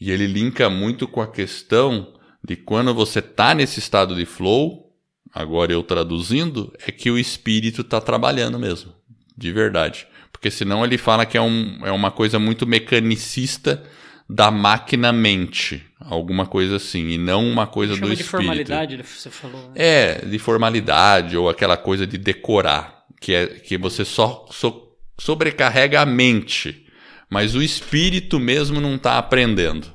E 0.00 0.10
ele 0.10 0.26
linka 0.26 0.68
muito 0.68 1.08
com 1.08 1.20
a 1.20 1.26
questão 1.26 2.14
de 2.44 2.56
quando 2.56 2.94
você 2.94 3.20
está 3.20 3.54
nesse 3.54 3.78
estado 3.78 4.14
de 4.14 4.26
flow, 4.26 4.92
agora 5.32 5.72
eu 5.72 5.82
traduzindo, 5.82 6.72
é 6.86 6.92
que 6.92 7.10
o 7.10 7.18
espírito 7.18 7.80
está 7.82 8.00
trabalhando 8.00 8.58
mesmo, 8.58 8.92
de 9.36 9.52
verdade. 9.52 10.06
Porque 10.30 10.50
senão 10.50 10.84
ele 10.84 10.98
fala 10.98 11.24
que 11.24 11.36
é, 11.36 11.40
um, 11.40 11.78
é 11.84 11.92
uma 11.92 12.10
coisa 12.10 12.38
muito 12.38 12.66
mecanicista 12.66 13.82
da 14.28 14.50
máquina-mente, 14.50 15.84
alguma 16.00 16.46
coisa 16.46 16.76
assim, 16.76 17.10
e 17.10 17.18
não 17.18 17.48
uma 17.48 17.66
coisa 17.66 17.94
Chama 17.94 18.06
do 18.06 18.12
espírito. 18.12 18.24
de 18.24 18.30
formalidade, 18.30 19.02
você 19.02 19.30
falou. 19.30 19.68
Né? 19.68 19.74
É, 19.76 20.24
de 20.24 20.38
formalidade, 20.38 21.36
ou 21.36 21.48
aquela 21.48 21.76
coisa 21.76 22.06
de 22.06 22.18
decorar, 22.18 23.02
que 23.22 23.32
é 23.32 23.46
que 23.46 23.78
você 23.78 24.04
só 24.04 24.46
so, 24.50 24.81
sobrecarrega 25.18 26.00
a 26.00 26.06
mente, 26.06 26.86
mas 27.30 27.54
o 27.54 27.62
espírito 27.62 28.38
mesmo 28.38 28.80
não 28.80 28.96
está 28.96 29.18
aprendendo. 29.18 29.92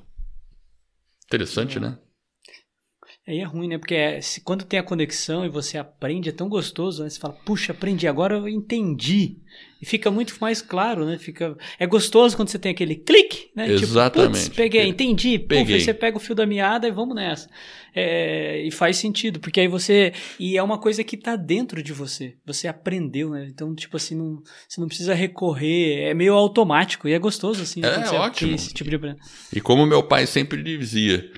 Interessante, 1.25 1.79
né? 1.79 1.97
Aí 3.27 3.39
é 3.39 3.43
ruim, 3.43 3.67
né? 3.67 3.77
Porque 3.77 3.93
é, 3.93 4.21
se, 4.21 4.39
quando 4.39 4.63
tem 4.63 4.79
a 4.79 4.83
conexão 4.83 5.45
e 5.45 5.49
você 5.49 5.77
aprende, 5.77 6.29
é 6.29 6.31
tão 6.31 6.47
gostoso, 6.47 7.03
né? 7.03 7.09
Você 7.09 7.19
fala, 7.19 7.33
puxa, 7.33 7.73
aprendi, 7.73 8.07
agora 8.07 8.37
eu 8.37 8.47
entendi. 8.47 9.35
E 9.81 9.85
fica 9.85 10.09
muito 10.09 10.33
mais 10.39 10.61
claro, 10.61 11.05
né? 11.05 11.17
Fica, 11.17 11.57
é 11.77 11.85
gostoso 11.85 12.37
quando 12.37 12.47
você 12.47 12.57
tem 12.57 12.71
aquele 12.71 12.95
clique, 12.95 13.49
né? 13.53 13.65
Tipo, 13.65 13.83
Exatamente. 13.83 14.45
Tipo, 14.45 14.55
peguei, 14.55 14.87
entendi. 14.87 15.37
Peguei. 15.37 15.75
Puf, 15.75 15.83
você 15.83 15.93
pega 15.93 16.15
o 16.15 16.21
fio 16.21 16.33
da 16.33 16.45
meada 16.45 16.87
e 16.87 16.91
vamos 16.91 17.15
nessa. 17.15 17.49
É, 17.93 18.61
e 18.61 18.71
faz 18.71 18.95
sentido, 18.95 19.41
porque 19.41 19.59
aí 19.59 19.67
você... 19.67 20.13
E 20.39 20.55
é 20.55 20.63
uma 20.63 20.77
coisa 20.77 21.03
que 21.03 21.17
está 21.17 21.35
dentro 21.35 21.83
de 21.83 21.91
você. 21.91 22.35
Você 22.45 22.65
aprendeu, 22.65 23.31
né? 23.31 23.45
Então, 23.49 23.75
tipo 23.75 23.97
assim, 23.97 24.15
não, 24.15 24.41
você 24.69 24.79
não 24.79 24.87
precisa 24.87 25.13
recorrer. 25.13 26.03
É 26.03 26.13
meio 26.13 26.33
automático 26.33 27.09
e 27.09 27.13
é 27.13 27.19
gostoso, 27.19 27.61
assim. 27.61 27.81
É, 27.83 28.09
ótimo. 28.11 28.55
Esse 28.55 28.73
tipo 28.73 28.89
de... 28.89 28.97
E 29.53 29.59
como 29.59 29.85
meu 29.85 30.01
pai 30.01 30.25
sempre 30.25 30.63
dizia 30.63 31.29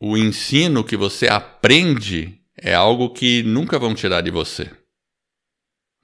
o 0.00 0.16
ensino 0.16 0.82
que 0.82 0.96
você 0.96 1.28
aprende 1.28 2.40
é 2.56 2.74
algo 2.74 3.10
que 3.10 3.42
nunca 3.42 3.78
vão 3.78 3.94
tirar 3.94 4.22
de 4.22 4.30
você. 4.30 4.70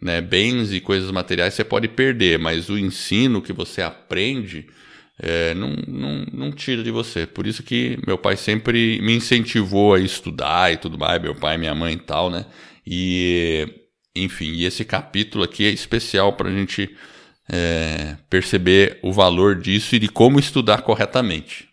Né? 0.01 0.21
Bens 0.21 0.71
e 0.73 0.81
coisas 0.81 1.11
materiais 1.11 1.55
você 1.55 1.65
pode 1.65 1.89
perder, 1.89 2.39
mas 2.39 2.69
o 2.69 2.79
ensino 2.79 3.41
que 3.41 3.53
você 3.53 3.81
aprende 3.81 4.67
é, 5.19 5.55
não, 5.55 5.75
não, 5.89 6.27
não 6.31 6.53
tira 6.53 6.83
de 6.83 6.91
você. 6.91 7.27
Por 7.27 7.47
isso 7.47 7.63
que 7.63 7.99
meu 8.07 8.19
pai 8.19 8.37
sempre 8.37 9.01
me 9.01 9.17
incentivou 9.17 9.95
a 9.95 10.01
estudar 10.01 10.73
e 10.73 10.77
tudo 10.77 10.99
mais, 10.99 11.21
meu 11.21 11.35
pai, 11.35 11.57
minha 11.57 11.75
mãe 11.75 11.95
e 11.95 11.99
tal, 11.99 12.29
né? 12.31 12.45
E, 12.87 13.67
enfim, 14.15 14.53
e 14.53 14.67
esse 14.67 14.85
capítulo 14.85 15.43
aqui 15.43 15.65
é 15.65 15.71
especial 15.71 16.35
para 16.35 16.51
a 16.51 16.53
gente 16.53 16.95
é, 17.51 18.17
perceber 18.29 18.99
o 19.03 19.13
valor 19.13 19.57
disso 19.57 19.97
e 19.97 19.99
de 19.99 20.09
como 20.09 20.39
estudar 20.39 20.83
corretamente. 20.83 21.66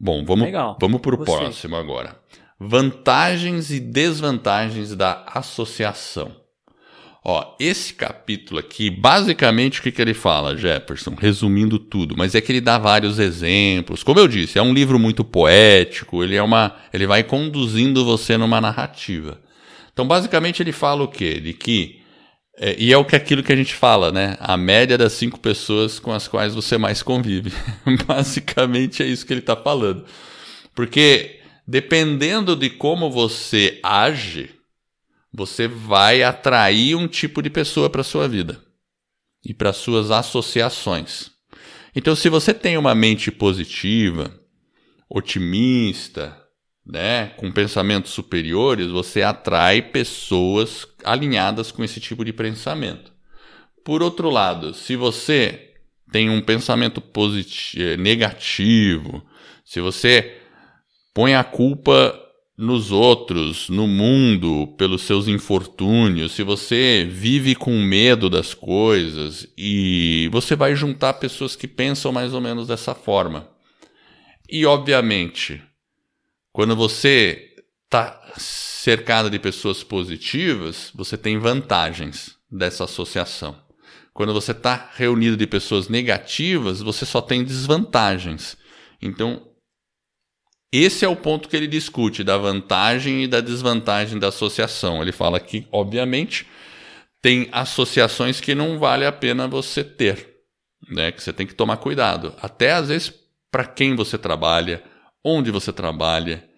Bom, 0.00 0.24
vamos, 0.24 0.48
vamos 0.80 1.00
para 1.02 1.14
o 1.14 1.18
próximo 1.18 1.76
agora. 1.76 2.16
Vantagens 2.58 3.70
e 3.70 3.78
desvantagens 3.78 4.96
da 4.96 5.24
associação. 5.26 6.40
Ó, 7.22 7.54
esse 7.60 7.92
capítulo 7.92 8.58
aqui, 8.58 8.88
basicamente 8.88 9.78
o 9.78 9.82
que, 9.82 9.92
que 9.92 10.00
ele 10.00 10.14
fala, 10.14 10.56
Jefferson, 10.56 11.14
resumindo 11.14 11.78
tudo, 11.78 12.16
mas 12.16 12.34
é 12.34 12.40
que 12.40 12.50
ele 12.50 12.62
dá 12.62 12.78
vários 12.78 13.18
exemplos. 13.18 14.02
Como 14.02 14.18
eu 14.18 14.26
disse, 14.26 14.58
é 14.58 14.62
um 14.62 14.72
livro 14.72 14.98
muito 14.98 15.22
poético, 15.22 16.24
ele 16.24 16.34
é 16.34 16.42
uma, 16.42 16.76
ele 16.94 17.06
vai 17.06 17.22
conduzindo 17.22 18.02
você 18.02 18.38
numa 18.38 18.58
narrativa. 18.58 19.38
Então, 19.92 20.08
basicamente 20.08 20.62
ele 20.62 20.72
fala 20.72 21.02
o 21.02 21.08
quê? 21.08 21.38
De 21.40 21.52
que 21.52 21.99
é, 22.62 22.76
e 22.78 22.92
é 22.92 22.98
o 22.98 23.06
que 23.06 23.16
aquilo 23.16 23.42
que 23.42 23.52
a 23.54 23.56
gente 23.56 23.74
fala, 23.74 24.12
né? 24.12 24.36
A 24.38 24.54
média 24.54 24.98
das 24.98 25.14
cinco 25.14 25.40
pessoas 25.40 25.98
com 25.98 26.12
as 26.12 26.28
quais 26.28 26.54
você 26.54 26.76
mais 26.76 27.02
convive. 27.02 27.50
Basicamente 28.06 29.02
é 29.02 29.06
isso 29.06 29.24
que 29.24 29.32
ele 29.32 29.40
está 29.40 29.56
falando. 29.56 30.04
Porque 30.74 31.40
dependendo 31.66 32.54
de 32.54 32.68
como 32.68 33.10
você 33.10 33.80
age, 33.82 34.50
você 35.32 35.66
vai 35.66 36.22
atrair 36.22 36.94
um 36.96 37.08
tipo 37.08 37.40
de 37.40 37.48
pessoa 37.48 37.88
para 37.88 38.02
sua 38.02 38.28
vida 38.28 38.60
e 39.42 39.54
para 39.54 39.72
suas 39.72 40.10
associações. 40.10 41.30
Então, 41.96 42.14
se 42.14 42.28
você 42.28 42.52
tem 42.52 42.76
uma 42.76 42.94
mente 42.94 43.30
positiva, 43.30 44.38
otimista, 45.08 46.36
né, 46.90 47.32
com 47.36 47.52
pensamentos 47.52 48.10
superiores, 48.10 48.88
você 48.88 49.22
atrai 49.22 49.80
pessoas 49.80 50.86
alinhadas 51.04 51.70
com 51.70 51.84
esse 51.84 52.00
tipo 52.00 52.24
de 52.24 52.32
pensamento. 52.32 53.12
Por 53.84 54.02
outro 54.02 54.28
lado, 54.28 54.74
se 54.74 54.96
você 54.96 55.70
tem 56.10 56.28
um 56.28 56.40
pensamento 56.40 57.00
positivo, 57.00 57.82
eh, 57.82 57.96
negativo, 57.96 59.24
se 59.64 59.80
você 59.80 60.36
põe 61.14 61.34
a 61.34 61.44
culpa 61.44 62.18
nos 62.58 62.90
outros, 62.92 63.70
no 63.70 63.86
mundo, 63.86 64.74
pelos 64.76 65.02
seus 65.02 65.28
infortúnios, 65.28 66.32
se 66.32 66.42
você 66.42 67.08
vive 67.10 67.54
com 67.54 67.72
medo 67.80 68.28
das 68.28 68.52
coisas 68.52 69.48
e 69.56 70.28
você 70.30 70.54
vai 70.54 70.74
juntar 70.74 71.14
pessoas 71.14 71.56
que 71.56 71.66
pensam 71.66 72.12
mais 72.12 72.34
ou 72.34 72.40
menos 72.40 72.66
dessa 72.66 72.94
forma. 72.94 73.48
E 74.50 74.66
obviamente, 74.66 75.62
quando 76.52 76.74
você 76.76 77.54
está 77.84 78.20
cercado 78.36 79.28
de 79.28 79.38
pessoas 79.38 79.82
positivas, 79.82 80.90
você 80.94 81.16
tem 81.16 81.38
vantagens 81.38 82.36
dessa 82.50 82.84
associação. 82.84 83.56
Quando 84.12 84.32
você 84.32 84.52
está 84.52 84.90
reunido 84.94 85.36
de 85.36 85.46
pessoas 85.46 85.88
negativas, 85.88 86.80
você 86.80 87.06
só 87.06 87.20
tem 87.20 87.44
desvantagens. 87.44 88.56
Então, 89.00 89.46
esse 90.72 91.04
é 91.04 91.08
o 91.08 91.16
ponto 91.16 91.48
que 91.48 91.56
ele 91.56 91.66
discute 91.66 92.22
da 92.22 92.36
vantagem 92.36 93.24
e 93.24 93.28
da 93.28 93.40
desvantagem 93.40 94.18
da 94.18 94.28
associação. 94.28 95.02
Ele 95.02 95.12
fala 95.12 95.40
que, 95.40 95.66
obviamente, 95.72 96.46
tem 97.20 97.48
associações 97.52 98.40
que 98.40 98.54
não 98.54 98.78
vale 98.78 99.04
a 99.04 99.12
pena 99.12 99.48
você 99.48 99.82
ter, 99.82 100.28
né? 100.88 101.12
Que 101.12 101.22
você 101.22 101.32
tem 101.32 101.46
que 101.46 101.54
tomar 101.54 101.76
cuidado. 101.78 102.34
Até 102.40 102.72
às 102.72 102.88
vezes 102.88 103.12
para 103.50 103.64
quem 103.64 103.96
você 103.96 104.16
trabalha, 104.16 104.82
onde 105.24 105.50
você 105.50 105.72
trabalha, 105.72 106.48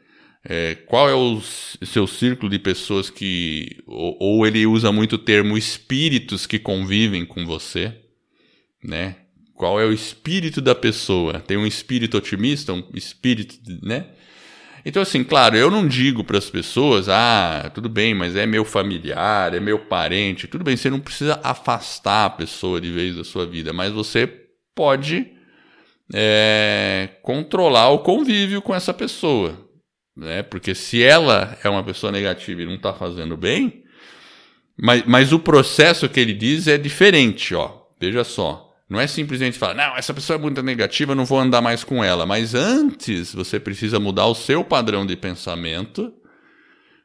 é, 0.45 0.75
qual 0.87 1.09
é 1.09 1.15
o 1.15 1.41
seu 1.41 2.07
círculo 2.07 2.51
de 2.51 2.59
pessoas 2.59 3.09
que. 3.09 3.83
Ou, 3.87 4.17
ou, 4.21 4.47
ele 4.47 4.67
usa 4.67 4.91
muito 4.91 5.15
o 5.15 5.19
termo 5.19 5.57
espíritos 5.57 6.47
que 6.47 6.59
convivem 6.59 7.25
com 7.25 7.47
você, 7.47 7.95
né? 8.83 9.17
Qual 9.55 9.81
é 9.81 9.85
o 9.85 9.93
espírito 9.93 10.61
da 10.61 10.75
pessoa? 10.75 11.39
Tem 11.39 11.57
um 11.57 11.67
espírito 11.67 12.17
otimista, 12.17 12.73
um 12.73 12.83
espírito, 12.95 13.55
né? 13.83 14.07
Então, 14.85 15.01
assim, 15.01 15.23
claro, 15.23 15.57
eu 15.57 15.71
não 15.71 15.87
digo 15.87 16.25
para 16.25 16.39
as 16.39 16.51
pessoas, 16.51 17.09
ah, 17.09 17.71
tudo 17.73 17.89
bem, 17.89 18.15
mas 18.15 18.35
é 18.35 18.45
meu 18.47 18.65
familiar, 18.65 19.55
é 19.55 19.61
meu 19.61 19.79
parente, 19.79 20.49
tudo 20.49 20.65
bem, 20.65 20.77
você 20.77 20.91
não 20.91 20.99
precisa 20.99 21.39
afastar 21.45 22.25
a 22.25 22.31
pessoa 22.31 22.81
de 22.81 22.91
vez 22.91 23.15
da 23.15 23.23
sua 23.23 23.47
vida, 23.47 23.73
mas 23.73 23.93
você 23.93 24.27
pode 24.75 25.31
é, 26.13 27.09
controlar 27.23 27.91
o 27.91 28.01
convívio 28.01 28.61
com 28.61 28.75
essa 28.75 28.93
pessoa. 28.93 29.59
Né? 30.17 30.43
Porque 30.43 30.75
se 30.75 31.03
ela 31.03 31.59
é 31.63 31.69
uma 31.69 31.83
pessoa 31.83 32.13
negativa 32.13 32.63
e 32.63 32.67
não 32.67 32.75
está 32.75 32.93
fazendo 32.93 33.37
bem, 33.37 33.85
mas, 34.79 35.05
mas 35.07 35.33
o 35.33 35.39
processo 35.39 36.09
que 36.09 36.21
ele 36.21 36.35
diz 36.35 36.69
é 36.69 36.77
diferente, 36.77 37.55
ó. 37.55 37.83
Veja 38.01 38.25
só. 38.25 38.71
Não 38.89 39.01
é 39.01 39.07
simplesmente 39.07 39.59
falar, 39.59 39.75
não, 39.75 39.97
essa 39.97 40.13
pessoa 40.13 40.37
é 40.37 40.41
muito 40.41 40.63
negativa, 40.63 41.15
não 41.15 41.25
vou 41.25 41.39
andar 41.39 41.63
mais 41.63 41.83
com 41.83 42.05
ela. 42.05 42.27
Mas 42.27 42.55
antes 42.55 43.35
você 43.35 43.59
precisa 43.59 43.99
mudar 43.99 44.27
o 44.27 44.35
seu 44.35 44.63
padrão 44.63 45.07
de 45.07 45.17
pensamento 45.17 46.13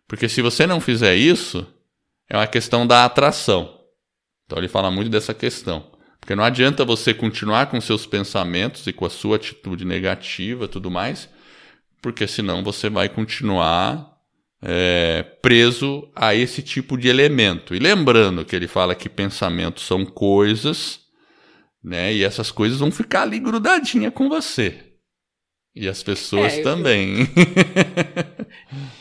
Porque 0.08 0.28
se 0.28 0.42
você 0.42 0.68
não 0.68 0.82
fizer 0.82 1.16
isso, 1.16 1.66
é 2.30 2.36
uma 2.36 2.48
questão 2.48 2.86
da 2.86 3.06
atração. 3.06 3.80
Então 4.46 4.58
ele 4.58 4.68
fala 4.68 4.90
muito 4.92 5.10
dessa 5.10 5.34
questão. 5.34 5.97
Porque 6.28 6.36
não 6.36 6.44
adianta 6.44 6.84
você 6.84 7.14
continuar 7.14 7.68
com 7.68 7.80
seus 7.80 8.06
pensamentos 8.06 8.86
e 8.86 8.92
com 8.92 9.06
a 9.06 9.10
sua 9.10 9.38
atitude 9.38 9.86
negativa 9.86 10.68
tudo 10.68 10.92
mais, 10.92 11.30
porque 12.02 12.28
senão 12.28 12.66
você 12.66 12.90
vai 12.90 13.08
continuar 13.08 14.14
é, 14.62 15.24
preso 15.42 16.12
a 16.14 16.36
esse 16.36 16.62
tipo 16.62 16.98
de 16.98 17.08
elemento. 17.08 17.74
E 17.74 17.80
lembrando 17.80 18.44
que 18.44 18.54
ele 18.54 18.68
fala 18.68 18.94
que 18.94 19.08
pensamentos 19.08 19.86
são 19.86 20.06
coisas, 20.06 21.00
né? 21.82 22.14
E 22.14 22.26
essas 22.26 22.52
coisas 22.52 22.80
vão 22.80 22.92
ficar 22.92 23.22
ali 23.22 23.40
grudadinha 23.40 24.12
com 24.12 24.28
você. 24.28 24.84
E 25.74 25.88
as 25.88 26.04
pessoas 26.04 26.56
é, 26.56 26.62
também. 26.62 27.20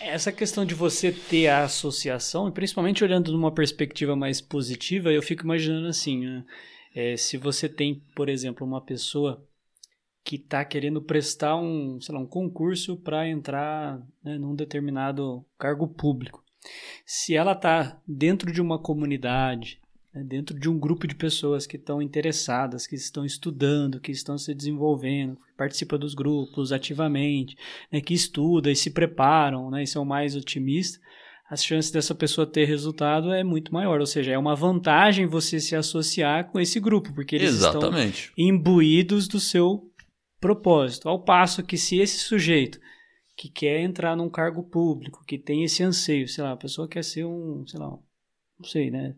Eu... 0.00 0.12
Essa 0.12 0.30
questão 0.30 0.64
de 0.64 0.76
você 0.76 1.10
ter 1.10 1.48
a 1.48 1.64
associação, 1.64 2.52
principalmente 2.52 3.02
olhando 3.02 3.32
numa 3.32 3.50
perspectiva 3.50 4.14
mais 4.14 4.40
positiva, 4.40 5.10
eu 5.10 5.22
fico 5.22 5.42
imaginando 5.42 5.88
assim, 5.88 6.24
né? 6.24 6.44
É, 6.96 7.14
se 7.14 7.36
você 7.36 7.68
tem, 7.68 8.02
por 8.14 8.26
exemplo, 8.26 8.66
uma 8.66 8.80
pessoa 8.80 9.46
que 10.24 10.36
está 10.36 10.64
querendo 10.64 11.02
prestar 11.02 11.54
um, 11.54 12.00
sei 12.00 12.14
lá, 12.14 12.20
um 12.22 12.26
concurso 12.26 12.96
para 12.96 13.28
entrar 13.28 14.00
né, 14.24 14.38
num 14.38 14.54
determinado 14.54 15.44
cargo 15.58 15.86
público. 15.86 16.42
Se 17.04 17.36
ela 17.36 17.52
está 17.52 18.00
dentro 18.08 18.50
de 18.50 18.62
uma 18.62 18.78
comunidade, 18.78 19.78
né, 20.12 20.24
dentro 20.24 20.58
de 20.58 20.70
um 20.70 20.78
grupo 20.78 21.06
de 21.06 21.14
pessoas 21.14 21.66
que 21.66 21.76
estão 21.76 22.00
interessadas, 22.00 22.86
que 22.86 22.94
estão 22.94 23.26
estudando, 23.26 24.00
que 24.00 24.10
estão 24.10 24.38
se 24.38 24.54
desenvolvendo, 24.54 25.36
que 25.36 25.52
participam 25.54 25.98
dos 25.98 26.14
grupos 26.14 26.72
ativamente, 26.72 27.58
né, 27.92 28.00
que 28.00 28.14
estudam 28.14 28.72
e 28.72 28.76
se 28.76 28.90
preparam 28.90 29.70
né, 29.70 29.82
e 29.82 29.86
são 29.86 30.02
mais 30.02 30.34
otimistas, 30.34 30.98
as 31.50 31.64
chances 31.64 31.90
dessa 31.90 32.14
pessoa 32.14 32.46
ter 32.46 32.64
resultado 32.64 33.32
é 33.32 33.44
muito 33.44 33.72
maior. 33.72 34.00
Ou 34.00 34.06
seja, 34.06 34.32
é 34.32 34.38
uma 34.38 34.54
vantagem 34.54 35.26
você 35.26 35.60
se 35.60 35.76
associar 35.76 36.50
com 36.50 36.58
esse 36.58 36.80
grupo, 36.80 37.12
porque 37.14 37.36
eles 37.36 37.50
Exatamente. 37.50 38.30
estão 38.30 38.44
imbuídos 38.44 39.28
do 39.28 39.38
seu 39.38 39.90
propósito. 40.40 41.08
Ao 41.08 41.22
passo 41.22 41.62
que 41.62 41.76
se 41.76 41.98
esse 41.98 42.18
sujeito 42.18 42.80
que 43.36 43.48
quer 43.48 43.80
entrar 43.80 44.16
num 44.16 44.30
cargo 44.30 44.62
público, 44.62 45.24
que 45.26 45.38
tem 45.38 45.62
esse 45.62 45.82
anseio, 45.82 46.26
sei 46.26 46.42
lá, 46.42 46.52
a 46.52 46.56
pessoa 46.56 46.88
quer 46.88 47.04
ser 47.04 47.24
um, 47.24 47.64
sei 47.66 47.78
lá, 47.78 47.90
não 47.90 48.66
sei, 48.66 48.90
né? 48.90 49.14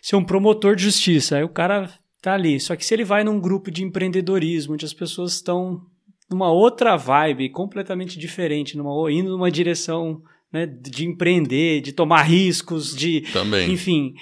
ser 0.00 0.16
um 0.16 0.24
promotor 0.24 0.76
de 0.76 0.84
justiça. 0.84 1.36
Aí 1.36 1.44
o 1.44 1.48
cara 1.48 1.90
tá 2.20 2.34
ali. 2.34 2.58
Só 2.58 2.76
que 2.76 2.84
se 2.84 2.94
ele 2.94 3.04
vai 3.04 3.24
num 3.24 3.40
grupo 3.40 3.70
de 3.70 3.84
empreendedorismo, 3.84 4.74
onde 4.74 4.84
as 4.84 4.94
pessoas 4.94 5.34
estão 5.34 5.82
numa 6.30 6.50
outra 6.50 6.96
vibe, 6.96 7.50
completamente 7.50 8.18
diferente, 8.18 8.76
numa, 8.76 9.10
indo 9.10 9.30
numa 9.30 9.50
direção 9.50 10.22
né, 10.52 10.66
de 10.66 11.06
empreender, 11.06 11.80
de 11.80 11.92
tomar 11.92 12.22
riscos, 12.22 12.94
de. 12.94 13.22
Também. 13.32 13.72
Enfim, 13.72 14.14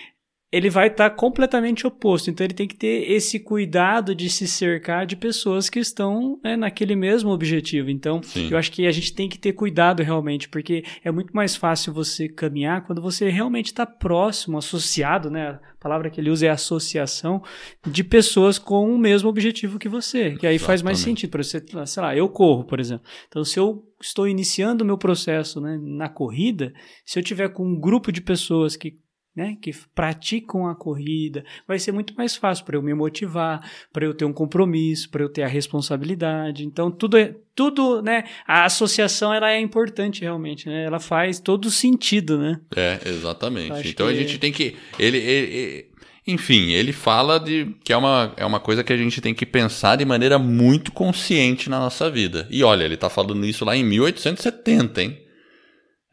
ele 0.50 0.70
vai 0.70 0.86
estar 0.86 1.10
tá 1.10 1.16
completamente 1.16 1.86
oposto. 1.86 2.30
Então 2.30 2.44
ele 2.44 2.54
tem 2.54 2.68
que 2.68 2.76
ter 2.76 3.10
esse 3.10 3.40
cuidado 3.40 4.14
de 4.14 4.30
se 4.30 4.46
cercar 4.46 5.04
de 5.04 5.16
pessoas 5.16 5.68
que 5.68 5.80
estão 5.80 6.38
né, 6.42 6.56
naquele 6.56 6.94
mesmo 6.94 7.30
objetivo. 7.30 7.90
Então 7.90 8.22
Sim. 8.22 8.48
eu 8.50 8.56
acho 8.56 8.70
que 8.70 8.86
a 8.86 8.92
gente 8.92 9.12
tem 9.12 9.28
que 9.28 9.38
ter 9.38 9.52
cuidado 9.52 10.02
realmente, 10.02 10.48
porque 10.48 10.84
é 11.04 11.10
muito 11.10 11.34
mais 11.34 11.56
fácil 11.56 11.92
você 11.92 12.28
caminhar 12.28 12.84
quando 12.86 13.02
você 13.02 13.28
realmente 13.28 13.66
está 13.66 13.84
próximo, 13.84 14.58
associado, 14.58 15.30
né? 15.30 15.58
A 15.78 15.88
palavra 15.88 16.10
que 16.10 16.20
ele 16.20 16.30
usa 16.30 16.46
é 16.46 16.50
associação 16.50 17.42
de 17.86 18.02
pessoas 18.02 18.58
com 18.58 18.94
o 18.94 18.98
mesmo 18.98 19.28
objetivo 19.28 19.78
que 19.78 19.88
você. 19.88 20.36
Que 20.36 20.46
aí 20.46 20.54
Exatamente. 20.54 20.60
faz 20.60 20.82
mais 20.82 20.98
sentido. 20.98 21.30
Para 21.30 21.42
você, 21.42 21.62
sei 21.86 22.02
lá, 22.02 22.16
eu 22.16 22.28
corro, 22.28 22.64
por 22.64 22.78
exemplo. 22.78 23.04
Então 23.28 23.44
se 23.44 23.58
eu 23.58 23.84
estou 24.00 24.28
iniciando 24.28 24.84
o 24.84 24.86
meu 24.86 24.98
processo 24.98 25.60
né, 25.60 25.78
na 25.80 26.08
corrida, 26.08 26.72
se 27.04 27.18
eu 27.18 27.22
tiver 27.22 27.48
com 27.48 27.66
um 27.66 27.78
grupo 27.78 28.12
de 28.12 28.20
pessoas 28.20 28.76
que 28.76 28.98
né, 29.36 29.56
que 29.60 29.70
praticam 29.94 30.66
a 30.66 30.74
corrida, 30.74 31.44
vai 31.68 31.78
ser 31.78 31.92
muito 31.92 32.14
mais 32.16 32.34
fácil 32.34 32.64
para 32.64 32.76
eu 32.76 32.82
me 32.82 32.94
motivar, 32.94 33.70
para 33.92 34.06
eu 34.06 34.14
ter 34.14 34.24
um 34.24 34.32
compromisso, 34.32 35.10
para 35.10 35.22
eu 35.22 35.28
ter 35.28 35.42
a 35.42 35.48
responsabilidade. 35.48 36.64
Então 36.64 36.90
tudo 36.90 37.18
é 37.18 37.34
tudo, 37.54 38.02
né? 38.02 38.24
A 38.46 38.64
associação 38.64 39.32
ela 39.32 39.50
é 39.50 39.60
importante 39.60 40.22
realmente, 40.22 40.68
né? 40.68 40.84
Ela 40.84 40.98
faz 40.98 41.38
todo 41.38 41.70
sentido, 41.70 42.38
né? 42.38 42.60
É, 42.74 42.98
exatamente. 43.06 43.88
Então 43.88 44.06
a 44.06 44.14
gente 44.14 44.38
tem 44.38 44.50
que 44.50 44.74
ele, 44.98 45.18
ele, 45.18 45.86
enfim, 46.26 46.72
ele 46.72 46.92
fala 46.92 47.38
de 47.38 47.74
que 47.84 47.92
é 47.92 47.96
uma, 47.96 48.32
é 48.36 48.44
uma 48.44 48.58
coisa 48.58 48.82
que 48.82 48.92
a 48.92 48.96
gente 48.96 49.20
tem 49.20 49.34
que 49.34 49.46
pensar 49.46 49.96
de 49.96 50.04
maneira 50.04 50.38
muito 50.38 50.90
consciente 50.92 51.70
na 51.70 51.78
nossa 51.78 52.10
vida. 52.10 52.48
E 52.50 52.64
olha, 52.64 52.84
ele 52.84 52.94
está 52.94 53.08
falando 53.08 53.44
isso 53.46 53.64
lá 53.64 53.76
em 53.76 53.84
1870, 53.84 55.02
hein? 55.02 55.25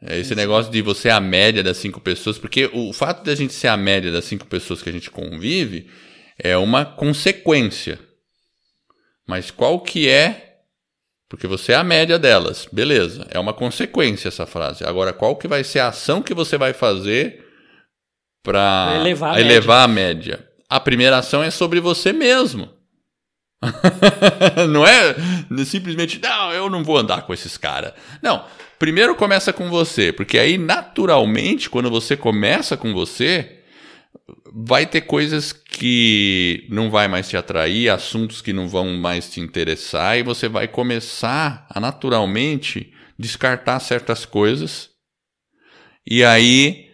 É 0.02 0.18
esse 0.18 0.34
negócio 0.34 0.70
de 0.70 0.82
você 0.82 1.08
a 1.08 1.20
média 1.20 1.62
das 1.62 1.78
cinco 1.78 2.00
pessoas, 2.00 2.38
porque 2.38 2.70
o 2.72 2.92
fato 2.92 3.24
de 3.24 3.30
a 3.30 3.34
gente 3.34 3.54
ser 3.54 3.68
a 3.68 3.76
média 3.76 4.12
das 4.12 4.24
cinco 4.24 4.46
pessoas 4.46 4.82
que 4.82 4.88
a 4.88 4.92
gente 4.92 5.10
convive 5.10 5.88
é 6.38 6.56
uma 6.56 6.84
consequência. 6.84 7.98
Mas 9.26 9.50
qual 9.50 9.80
que 9.80 10.08
é? 10.08 10.58
Porque 11.28 11.46
você 11.46 11.72
é 11.72 11.76
a 11.76 11.84
média 11.84 12.18
delas, 12.18 12.68
beleza? 12.70 13.26
É 13.30 13.38
uma 13.38 13.54
consequência 13.54 14.28
essa 14.28 14.46
frase. 14.46 14.84
Agora, 14.84 15.12
qual 15.12 15.36
que 15.36 15.48
vai 15.48 15.64
ser 15.64 15.80
a 15.80 15.88
ação 15.88 16.22
que 16.22 16.34
você 16.34 16.58
vai 16.58 16.72
fazer 16.72 17.44
para 18.42 18.96
elevar, 19.00 19.40
elevar 19.40 19.84
a 19.84 19.88
média? 19.88 20.46
A 20.68 20.78
primeira 20.78 21.18
ação 21.18 21.42
é 21.42 21.50
sobre 21.50 21.80
você 21.80 22.12
mesmo. 22.12 22.68
não 24.68 24.86
é 24.86 25.14
simplesmente, 25.64 26.20
não, 26.20 26.52
eu 26.52 26.68
não 26.68 26.84
vou 26.84 26.98
andar 26.98 27.22
com 27.22 27.32
esses 27.32 27.56
caras. 27.56 27.94
Não, 28.22 28.44
primeiro 28.78 29.14
começa 29.14 29.52
com 29.52 29.68
você, 29.68 30.12
porque 30.12 30.38
aí 30.38 30.58
naturalmente, 30.58 31.68
quando 31.70 31.90
você 31.90 32.16
começa 32.16 32.76
com 32.76 32.92
você, 32.92 33.60
vai 34.52 34.86
ter 34.86 35.02
coisas 35.02 35.52
que 35.52 36.66
não 36.70 36.90
vai 36.90 37.08
mais 37.08 37.28
te 37.28 37.36
atrair, 37.36 37.88
assuntos 37.88 38.40
que 38.40 38.52
não 38.52 38.68
vão 38.68 38.94
mais 38.94 39.30
te 39.30 39.40
interessar, 39.40 40.18
e 40.18 40.22
você 40.22 40.48
vai 40.48 40.68
começar 40.68 41.66
a 41.68 41.80
naturalmente 41.80 42.92
descartar 43.18 43.80
certas 43.80 44.24
coisas, 44.24 44.90
e 46.06 46.24
aí 46.24 46.90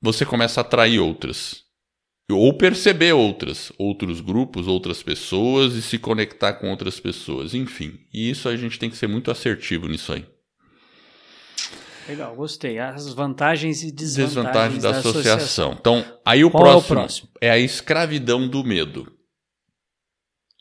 você 0.00 0.24
começa 0.24 0.60
a 0.60 0.62
atrair 0.62 0.98
outras. 0.98 1.62
Ou 2.30 2.56
perceber 2.56 3.12
outras, 3.12 3.72
outros 3.76 4.20
grupos, 4.20 4.66
outras 4.66 5.02
pessoas 5.02 5.74
e 5.74 5.82
se 5.82 5.98
conectar 5.98 6.54
com 6.54 6.70
outras 6.70 6.98
pessoas, 6.98 7.52
enfim. 7.52 7.98
E 8.12 8.30
isso 8.30 8.48
a 8.48 8.56
gente 8.56 8.78
tem 8.78 8.88
que 8.88 8.96
ser 8.96 9.06
muito 9.06 9.30
assertivo 9.30 9.86
nisso 9.86 10.12
aí. 10.12 10.24
Legal, 12.12 12.36
gostei. 12.36 12.78
As 12.78 13.10
vantagens 13.14 13.82
e 13.82 13.90
desvantagens, 13.90 14.34
desvantagens 14.34 14.82
da, 14.82 14.90
da 14.90 14.98
associação. 14.98 15.36
associação. 15.36 15.76
Então, 15.80 16.04
aí 16.26 16.44
o 16.44 16.50
próximo, 16.50 16.74
é 16.74 16.76
o 16.76 16.82
próximo, 16.82 17.28
é 17.40 17.50
a 17.50 17.58
escravidão 17.58 18.46
do 18.46 18.62
medo. 18.62 19.10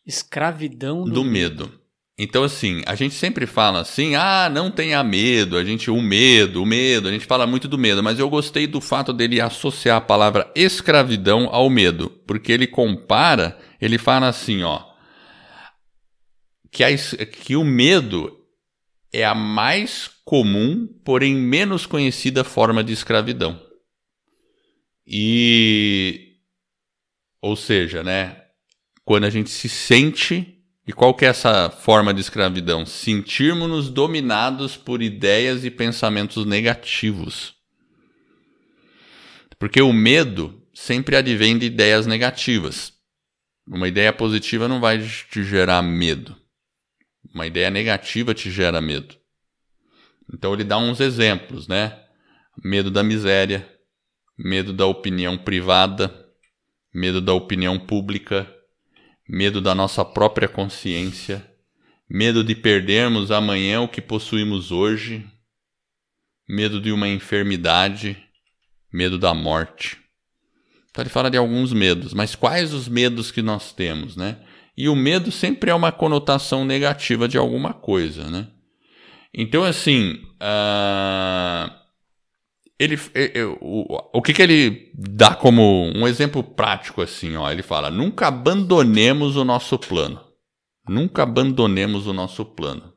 Escravidão 0.08 1.04
do, 1.04 1.12
do 1.12 1.24
medo. 1.26 1.66
medo. 1.66 1.82
Então, 2.18 2.44
assim, 2.44 2.82
a 2.86 2.96
gente 2.96 3.16
sempre 3.16 3.46
fala 3.46 3.82
assim, 3.82 4.16
ah, 4.16 4.50
não 4.50 4.72
tenha 4.72 5.04
medo, 5.04 5.58
a 5.58 5.64
gente, 5.66 5.92
o 5.92 6.02
medo, 6.02 6.64
o 6.64 6.66
medo, 6.66 7.10
a 7.10 7.12
gente 7.12 7.26
fala 7.26 7.46
muito 7.46 7.68
do 7.68 7.78
medo, 7.78 8.02
mas 8.02 8.18
eu 8.18 8.30
gostei 8.30 8.66
do 8.66 8.80
fato 8.80 9.12
dele 9.12 9.42
associar 9.42 9.98
a 9.98 10.02
palavra 10.02 10.50
escravidão 10.56 11.50
ao 11.52 11.70
medo, 11.70 12.10
porque 12.26 12.52
ele 12.52 12.68
compara, 12.68 13.58
ele 13.82 13.98
fala 13.98 14.30
assim, 14.30 14.64
ó, 14.64 14.86
que, 16.72 16.84
a, 16.84 16.90
que 17.26 17.58
o 17.58 17.66
medo 17.66 18.38
é 19.12 19.26
a 19.26 19.36
mais 19.36 20.10
comum, 20.32 20.88
porém 21.04 21.36
menos 21.36 21.86
conhecida 21.86 22.46
forma 22.46 22.82
de 22.82 22.94
escravidão. 22.94 23.62
E, 25.06 26.38
ou 27.42 27.58
seja, 27.58 28.02
né, 28.02 28.42
quando 29.04 29.26
a 29.26 29.30
gente 29.30 29.50
se 29.50 29.68
sente 29.68 30.58
e 30.88 30.94
qual 30.94 31.14
que 31.14 31.26
é 31.26 31.28
essa 31.28 31.70
forma 31.70 32.14
de 32.14 32.22
escravidão? 32.22 32.86
Sentirmos-nos 32.86 33.90
dominados 33.90 34.78
por 34.78 35.02
ideias 35.02 35.66
e 35.66 35.70
pensamentos 35.70 36.46
negativos. 36.46 37.54
Porque 39.60 39.82
o 39.82 39.92
medo 39.92 40.66
sempre 40.74 41.18
advém 41.18 41.58
de 41.58 41.66
ideias 41.66 42.08
negativas. 42.08 42.94
Uma 43.68 43.90
ideia 43.90 44.14
positiva 44.14 44.70
não 44.70 44.80
vai 44.80 44.98
te 44.98 45.44
gerar 45.44 45.82
medo. 45.82 46.38
Uma 47.36 47.46
ideia 47.48 47.70
negativa 47.70 48.34
te 48.34 48.50
gera 48.50 48.80
medo. 48.80 49.21
Então 50.34 50.54
ele 50.54 50.64
dá 50.64 50.78
uns 50.78 51.00
exemplos, 51.00 51.68
né? 51.68 52.00
Medo 52.64 52.90
da 52.92 53.04
miséria, 53.04 53.68
medo 54.38 54.74
da 54.74 54.86
opinião 54.86 55.38
privada, 55.38 56.14
medo 56.94 57.22
da 57.22 57.34
opinião 57.34 57.80
pública, 57.80 58.52
medo 59.28 59.62
da 59.62 59.74
nossa 59.74 60.04
própria 60.04 60.48
consciência, 60.48 61.46
medo 62.10 62.44
de 62.44 62.56
perdermos 62.56 63.32
amanhã 63.32 63.82
o 63.82 63.88
que 63.88 64.02
possuímos 64.02 64.72
hoje, 64.72 65.26
medo 66.48 66.82
de 66.82 66.92
uma 66.92 67.08
enfermidade, 67.08 68.22
medo 68.92 69.18
da 69.18 69.34
morte. 69.34 69.98
Então 70.90 71.02
ele 71.02 71.10
fala 71.10 71.32
de 71.32 71.38
alguns 71.38 71.72
medos, 71.72 72.14
mas 72.14 72.36
quais 72.36 72.74
os 72.74 72.90
medos 72.90 73.32
que 73.32 73.42
nós 73.42 73.72
temos, 73.72 74.18
né? 74.18 74.40
E 74.76 74.90
o 74.90 74.96
medo 74.96 75.32
sempre 75.32 75.70
é 75.72 75.76
uma 75.76 75.92
conotação 75.92 76.66
negativa 76.66 77.28
de 77.28 77.38
alguma 77.38 77.74
coisa, 77.74 78.30
né? 78.30 78.48
Então, 79.34 79.64
assim, 79.64 80.20
uh, 80.42 81.72
ele, 82.78 82.98
o, 83.62 84.18
o 84.18 84.22
que, 84.22 84.34
que 84.34 84.42
ele 84.42 84.92
dá 84.94 85.36
como 85.36 85.92
um 85.96 86.08
exemplo 86.08 86.44
prático 86.44 87.02
assim, 87.02 87.36
ó? 87.36 87.50
Ele 87.52 87.62
fala: 87.62 87.92
nunca 87.92 88.28
abandonemos 88.28 89.36
o 89.36 89.46
nosso 89.46 89.78
plano. 89.78 90.20
Nunca 90.90 91.24
abandonemos 91.24 92.08
o 92.08 92.14
nosso 92.14 92.44
plano. 92.44 92.92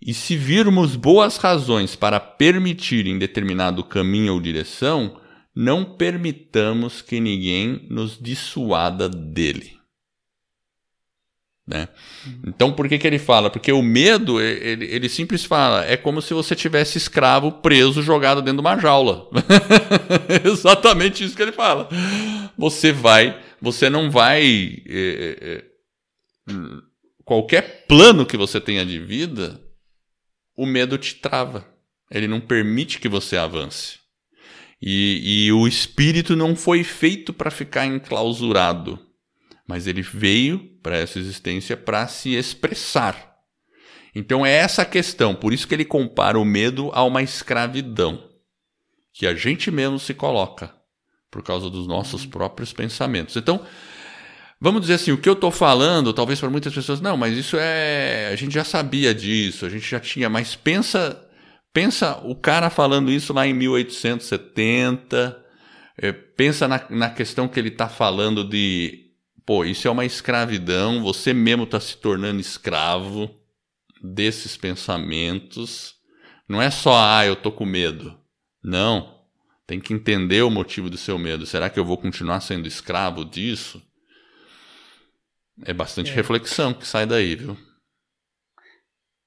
E 0.00 0.14
se 0.14 0.34
virmos 0.34 0.96
boas 0.96 1.36
razões 1.36 1.94
para 1.94 2.18
permitir 2.18 3.06
em 3.06 3.18
determinado 3.18 3.84
caminho 3.84 4.32
ou 4.32 4.40
direção, 4.40 5.20
não 5.54 5.84
permitamos 5.84 7.02
que 7.02 7.20
ninguém 7.20 7.86
nos 7.90 8.18
dissuada 8.18 9.10
dele. 9.10 9.79
Né? 11.70 11.88
Então, 12.44 12.72
por 12.72 12.88
que, 12.88 12.98
que 12.98 13.06
ele 13.06 13.18
fala? 13.18 13.48
Porque 13.48 13.70
o 13.70 13.80
medo, 13.80 14.40
ele, 14.40 14.86
ele 14.86 15.08
simples 15.08 15.44
fala, 15.44 15.86
é 15.86 15.96
como 15.96 16.20
se 16.20 16.34
você 16.34 16.56
tivesse 16.56 16.98
escravo 16.98 17.52
preso, 17.52 18.02
jogado 18.02 18.42
dentro 18.42 18.60
de 18.60 18.66
uma 18.66 18.76
jaula. 18.76 19.28
Exatamente 20.44 21.22
isso 21.22 21.36
que 21.36 21.42
ele 21.42 21.52
fala. 21.52 21.88
Você 22.58 22.90
vai, 22.90 23.40
você 23.60 23.88
não 23.88 24.10
vai. 24.10 24.82
É, 24.88 25.62
é, 26.48 26.54
qualquer 27.24 27.86
plano 27.86 28.26
que 28.26 28.36
você 28.36 28.60
tenha 28.60 28.84
de 28.84 28.98
vida, 28.98 29.60
o 30.56 30.66
medo 30.66 30.98
te 30.98 31.14
trava. 31.14 31.64
Ele 32.10 32.26
não 32.26 32.40
permite 32.40 32.98
que 32.98 33.08
você 33.08 33.36
avance. 33.36 34.00
E, 34.82 35.46
e 35.46 35.52
o 35.52 35.68
espírito 35.68 36.34
não 36.34 36.56
foi 36.56 36.82
feito 36.82 37.32
para 37.32 37.48
ficar 37.48 37.86
enclausurado 37.86 38.98
mas 39.70 39.86
ele 39.86 40.02
veio 40.02 40.58
para 40.82 40.96
essa 40.96 41.20
existência 41.20 41.76
para 41.76 42.08
se 42.08 42.34
expressar. 42.34 43.36
Então 44.12 44.44
é 44.44 44.52
essa 44.52 44.82
a 44.82 44.84
questão, 44.84 45.32
por 45.32 45.52
isso 45.52 45.68
que 45.68 45.74
ele 45.74 45.84
compara 45.84 46.36
o 46.36 46.44
medo 46.44 46.90
a 46.92 47.04
uma 47.04 47.22
escravidão 47.22 48.28
que 49.12 49.28
a 49.28 49.34
gente 49.34 49.70
mesmo 49.70 50.00
se 50.00 50.12
coloca 50.12 50.74
por 51.30 51.44
causa 51.44 51.70
dos 51.70 51.86
nossos 51.86 52.26
próprios 52.26 52.72
pensamentos. 52.72 53.36
Então, 53.36 53.64
vamos 54.60 54.80
dizer 54.80 54.94
assim, 54.94 55.12
o 55.12 55.18
que 55.18 55.28
eu 55.28 55.34
estou 55.34 55.52
falando, 55.52 56.12
talvez 56.12 56.40
para 56.40 56.50
muitas 56.50 56.74
pessoas, 56.74 57.00
não, 57.00 57.16
mas 57.16 57.38
isso 57.38 57.56
é, 57.56 58.28
a 58.32 58.34
gente 58.34 58.52
já 58.52 58.64
sabia 58.64 59.14
disso, 59.14 59.64
a 59.64 59.68
gente 59.68 59.88
já 59.88 60.00
tinha, 60.00 60.28
mas 60.28 60.56
pensa, 60.56 61.24
pensa 61.72 62.18
o 62.24 62.34
cara 62.34 62.70
falando 62.70 63.12
isso 63.12 63.32
lá 63.32 63.46
em 63.46 63.54
1870, 63.54 65.40
é, 65.96 66.10
pensa 66.10 66.66
na, 66.66 66.84
na 66.90 67.10
questão 67.10 67.46
que 67.46 67.60
ele 67.60 67.68
está 67.68 67.88
falando 67.88 68.42
de 68.42 69.09
pô, 69.50 69.64
isso 69.64 69.88
é 69.88 69.90
uma 69.90 70.04
escravidão, 70.04 71.02
você 71.02 71.34
mesmo 71.34 71.64
está 71.64 71.80
se 71.80 71.96
tornando 71.96 72.40
escravo 72.40 73.34
desses 74.00 74.56
pensamentos. 74.56 75.96
Não 76.48 76.62
é 76.62 76.70
só, 76.70 76.92
ah, 76.94 77.26
eu 77.26 77.34
tô 77.34 77.50
com 77.50 77.66
medo. 77.66 78.16
Não. 78.62 79.26
Tem 79.66 79.80
que 79.80 79.92
entender 79.92 80.42
o 80.42 80.50
motivo 80.50 80.88
do 80.88 80.96
seu 80.96 81.18
medo. 81.18 81.46
Será 81.46 81.68
que 81.68 81.80
eu 81.80 81.84
vou 81.84 81.98
continuar 81.98 82.40
sendo 82.42 82.68
escravo 82.68 83.24
disso? 83.24 83.82
É 85.64 85.74
bastante 85.74 86.12
é. 86.12 86.14
reflexão 86.14 86.72
que 86.72 86.86
sai 86.86 87.04
daí, 87.04 87.34
viu? 87.34 87.56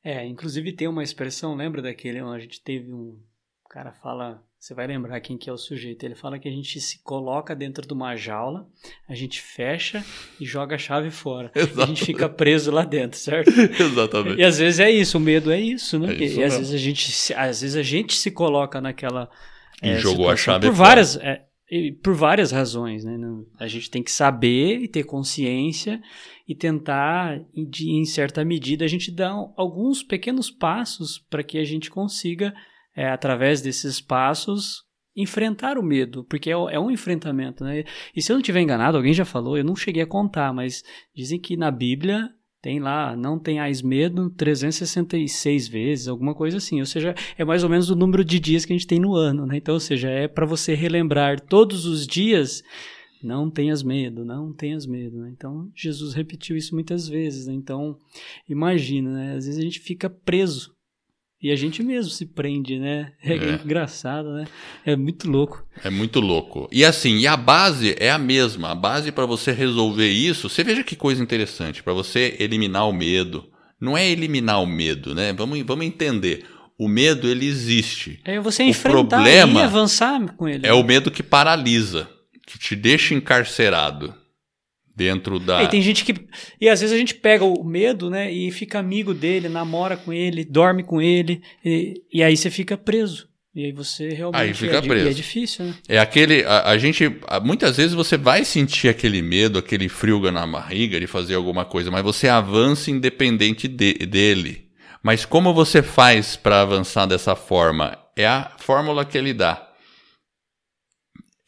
É, 0.01 0.25
inclusive 0.25 0.71
tem 0.71 0.87
uma 0.87 1.03
expressão, 1.03 1.53
lembra 1.53 1.81
daquele 1.81 2.19
a 2.19 2.39
gente 2.39 2.63
teve 2.63 2.93
um. 2.93 3.21
O 3.65 3.67
cara 3.67 3.91
fala 3.91 4.41
você 4.63 4.73
vai 4.73 4.87
lembrar 4.87 5.19
quem 5.19 5.37
que 5.37 5.49
é 5.49 5.53
o 5.53 5.57
sujeito. 5.57 6.05
Ele 6.05 6.15
fala 6.15 6.39
que 6.39 6.47
a 6.47 6.51
gente 6.51 6.79
se 6.79 7.03
coloca 7.03 7.53
dentro 7.53 7.85
de 7.85 7.93
uma 7.93 8.15
jaula, 8.15 8.65
a 9.09 9.13
gente 9.13 9.41
fecha 9.41 10.01
e 10.39 10.45
joga 10.45 10.75
a 10.75 10.77
chave 10.77 11.11
fora. 11.11 11.51
Exatamente. 11.53 11.81
A 11.81 11.85
gente 11.87 12.05
fica 12.05 12.29
preso 12.29 12.71
lá 12.71 12.85
dentro, 12.85 13.19
certo? 13.19 13.51
Exatamente. 13.77 14.39
E 14.39 14.43
às 14.45 14.59
vezes 14.59 14.79
é 14.79 14.89
isso, 14.89 15.17
o 15.17 15.19
medo 15.19 15.51
é 15.51 15.59
isso, 15.59 15.99
né? 15.99 16.13
É 16.13 16.23
isso 16.23 16.39
e 16.39 16.43
às 16.45 16.57
vezes, 16.57 16.73
a 16.73 16.77
gente, 16.77 17.33
às 17.33 17.59
vezes 17.59 17.75
a 17.75 17.83
gente 17.83 18.15
se 18.15 18.31
coloca 18.31 18.79
naquela. 18.79 19.29
E 19.81 19.89
é, 19.89 19.97
jogou 19.97 20.29
a 20.29 20.37
chave 20.37 20.65
por 20.65 20.73
fora. 20.73 20.87
várias 20.87 21.17
é, 21.17 21.41
Por 22.01 22.15
várias 22.15 22.53
razões, 22.53 23.03
né? 23.03 23.17
A 23.59 23.67
gente 23.67 23.91
tem 23.91 24.01
que 24.01 24.11
saber 24.11 24.77
e 24.77 24.87
ter 24.87 25.03
consciência 25.03 26.01
e 26.47 26.55
tentar, 26.55 27.37
de, 27.53 27.91
em 27.91 28.05
certa 28.05 28.45
medida, 28.45 28.85
a 28.85 28.87
gente 28.87 29.11
dar 29.11 29.33
alguns 29.57 30.01
pequenos 30.01 30.49
passos 30.49 31.19
para 31.29 31.43
que 31.43 31.57
a 31.57 31.65
gente 31.65 31.89
consiga 31.89 32.53
é, 32.95 33.07
através 33.07 33.61
desses 33.61 33.99
passos, 33.99 34.83
enfrentar 35.15 35.77
o 35.77 35.83
medo, 35.83 36.23
porque 36.23 36.49
é, 36.49 36.53
é, 36.53 36.79
um 36.79 36.89
enfrentamento, 36.89 37.63
né? 37.63 37.83
E 38.15 38.21
se 38.21 38.31
eu 38.31 38.35
não 38.35 38.41
estiver 38.41 38.61
enganado, 38.61 38.97
alguém 38.97 39.13
já 39.13 39.25
falou, 39.25 39.57
eu 39.57 39.63
não 39.63 39.75
cheguei 39.75 40.03
a 40.03 40.07
contar, 40.07 40.53
mas 40.53 40.83
dizem 41.15 41.39
que 41.39 41.55
na 41.55 41.69
Bíblia 41.69 42.29
tem 42.61 42.79
lá, 42.79 43.15
não 43.15 43.37
tenhais 43.37 43.81
medo 43.81 44.29
366 44.29 45.67
vezes, 45.67 46.07
alguma 46.07 46.33
coisa 46.33 46.57
assim. 46.57 46.79
Ou 46.79 46.85
seja, 46.85 47.13
é 47.37 47.43
mais 47.43 47.63
ou 47.63 47.69
menos 47.69 47.89
o 47.89 47.95
número 47.95 48.23
de 48.23 48.39
dias 48.39 48.65
que 48.65 48.71
a 48.71 48.75
gente 48.75 48.87
tem 48.87 48.99
no 48.99 49.13
ano, 49.13 49.45
né? 49.45 49.57
Então, 49.57 49.73
ou 49.73 49.79
seja, 49.79 50.09
é 50.09 50.27
para 50.27 50.45
você 50.45 50.73
relembrar 50.73 51.41
todos 51.41 51.85
os 51.85 52.07
dias, 52.07 52.63
não 53.21 53.51
tenhas 53.51 53.83
medo, 53.83 54.23
não 54.23 54.53
tenhas 54.53 54.85
medo. 54.85 55.17
Né? 55.17 55.33
Então, 55.35 55.69
Jesus 55.75 56.13
repetiu 56.13 56.55
isso 56.55 56.73
muitas 56.73 57.07
vezes. 57.07 57.47
Né? 57.47 57.53
Então, 57.53 57.97
imagina, 58.47 59.11
né? 59.11 59.35
Às 59.35 59.45
vezes 59.45 59.59
a 59.59 59.63
gente 59.63 59.79
fica 59.79 60.09
preso 60.09 60.73
e 61.43 61.51
a 61.51 61.57
gente 61.57 61.83
mesmo 61.83 62.09
se 62.09 62.25
prende, 62.25 62.79
né? 62.79 63.11
É, 63.21 63.33
é, 63.33 63.59
engraçado, 63.65 64.31
né? 64.31 64.47
É 64.85 64.95
muito 64.95 65.29
louco. 65.29 65.65
É 65.83 65.89
muito 65.89 66.21
louco. 66.21 66.69
E 66.71 66.85
assim, 66.85 67.17
e 67.17 67.27
a 67.27 67.35
base 67.35 67.97
é 67.99 68.09
a 68.09 68.17
mesma. 68.17 68.71
A 68.71 68.75
base 68.75 69.11
para 69.11 69.25
você 69.25 69.51
resolver 69.51 70.09
isso, 70.09 70.47
você 70.47 70.63
veja 70.63 70.85
que 70.85 70.95
coisa 70.95 71.21
interessante, 71.21 71.83
para 71.83 71.91
você 71.91 72.37
eliminar 72.39 72.87
o 72.87 72.93
medo. 72.93 73.43
Não 73.77 73.97
é 73.97 74.09
eliminar 74.09 74.63
o 74.63 74.65
medo, 74.65 75.13
né? 75.13 75.33
Vamos, 75.33 75.61
vamos 75.63 75.85
entender. 75.85 76.45
O 76.77 76.87
medo 76.87 77.27
ele 77.27 77.45
existe. 77.45 78.21
É 78.23 78.39
você 78.39 78.63
enfrentar 78.63 79.01
o 79.01 79.07
problema 79.07 79.59
e 79.59 79.63
avançar 79.63 80.33
com 80.37 80.47
ele. 80.47 80.65
É 80.65 80.71
o 80.71 80.81
medo 80.81 81.11
que 81.11 81.21
paralisa, 81.21 82.09
que 82.47 82.57
te 82.57 82.73
deixa 82.73 83.13
encarcerado 83.13 84.22
dentro 84.95 85.39
da. 85.39 85.63
E 85.63 85.67
tem 85.67 85.81
gente 85.81 86.05
que. 86.05 86.13
E 86.59 86.69
às 86.69 86.81
vezes 86.81 86.95
a 86.95 86.97
gente 86.97 87.15
pega 87.15 87.43
o 87.43 87.63
medo, 87.63 88.09
né? 88.09 88.31
E 88.31 88.51
fica 88.51 88.79
amigo 88.79 89.13
dele, 89.13 89.49
namora 89.49 89.97
com 89.97 90.13
ele, 90.13 90.45
dorme 90.45 90.83
com 90.83 91.01
ele, 91.01 91.41
e, 91.63 92.01
e 92.11 92.23
aí 92.23 92.35
você 92.35 92.49
fica 92.49 92.77
preso. 92.77 93.27
E 93.55 93.65
aí 93.65 93.71
você 93.71 94.09
realmente. 94.09 94.41
Aí 94.41 94.53
fica 94.53 94.77
é, 94.77 94.81
preso. 94.81 95.07
é 95.07 95.13
difícil, 95.13 95.65
né? 95.65 95.73
É 95.87 95.99
aquele. 95.99 96.43
A, 96.43 96.69
a, 96.69 96.77
gente. 96.77 97.03
Muitas 97.43 97.77
vezes 97.77 97.93
você 97.93 98.17
vai 98.17 98.43
sentir 98.43 98.89
aquele 98.89 99.21
medo, 99.21 99.59
aquele 99.59 99.87
frio 99.89 100.19
na 100.31 100.45
barriga 100.45 100.99
de 100.99 101.07
fazer 101.07 101.35
alguma 101.35 101.65
coisa, 101.65 101.91
mas 101.91 102.03
você 102.03 102.27
avança 102.27 102.89
independente 102.89 103.67
de, 103.67 103.93
dele. 103.93 104.69
Mas 105.03 105.25
como 105.25 105.53
você 105.53 105.83
faz 105.83 106.35
para 106.35 106.61
avançar 106.61 107.05
dessa 107.05 107.35
forma? 107.35 107.97
É 108.15 108.25
a 108.25 108.51
fórmula 108.57 109.03
que 109.03 109.17
ele 109.17 109.33
dá 109.33 109.72
é 109.72 109.72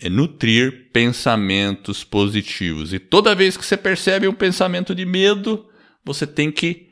nutrir 0.09 0.89
pensamentos 0.91 2.03
positivos. 2.03 2.93
E 2.93 2.99
toda 2.99 3.35
vez 3.35 3.57
que 3.57 3.65
você 3.65 3.77
percebe 3.77 4.27
um 4.27 4.33
pensamento 4.33 4.93
de 4.93 5.05
medo, 5.05 5.67
você 6.03 6.27
tem 6.27 6.51
que 6.51 6.89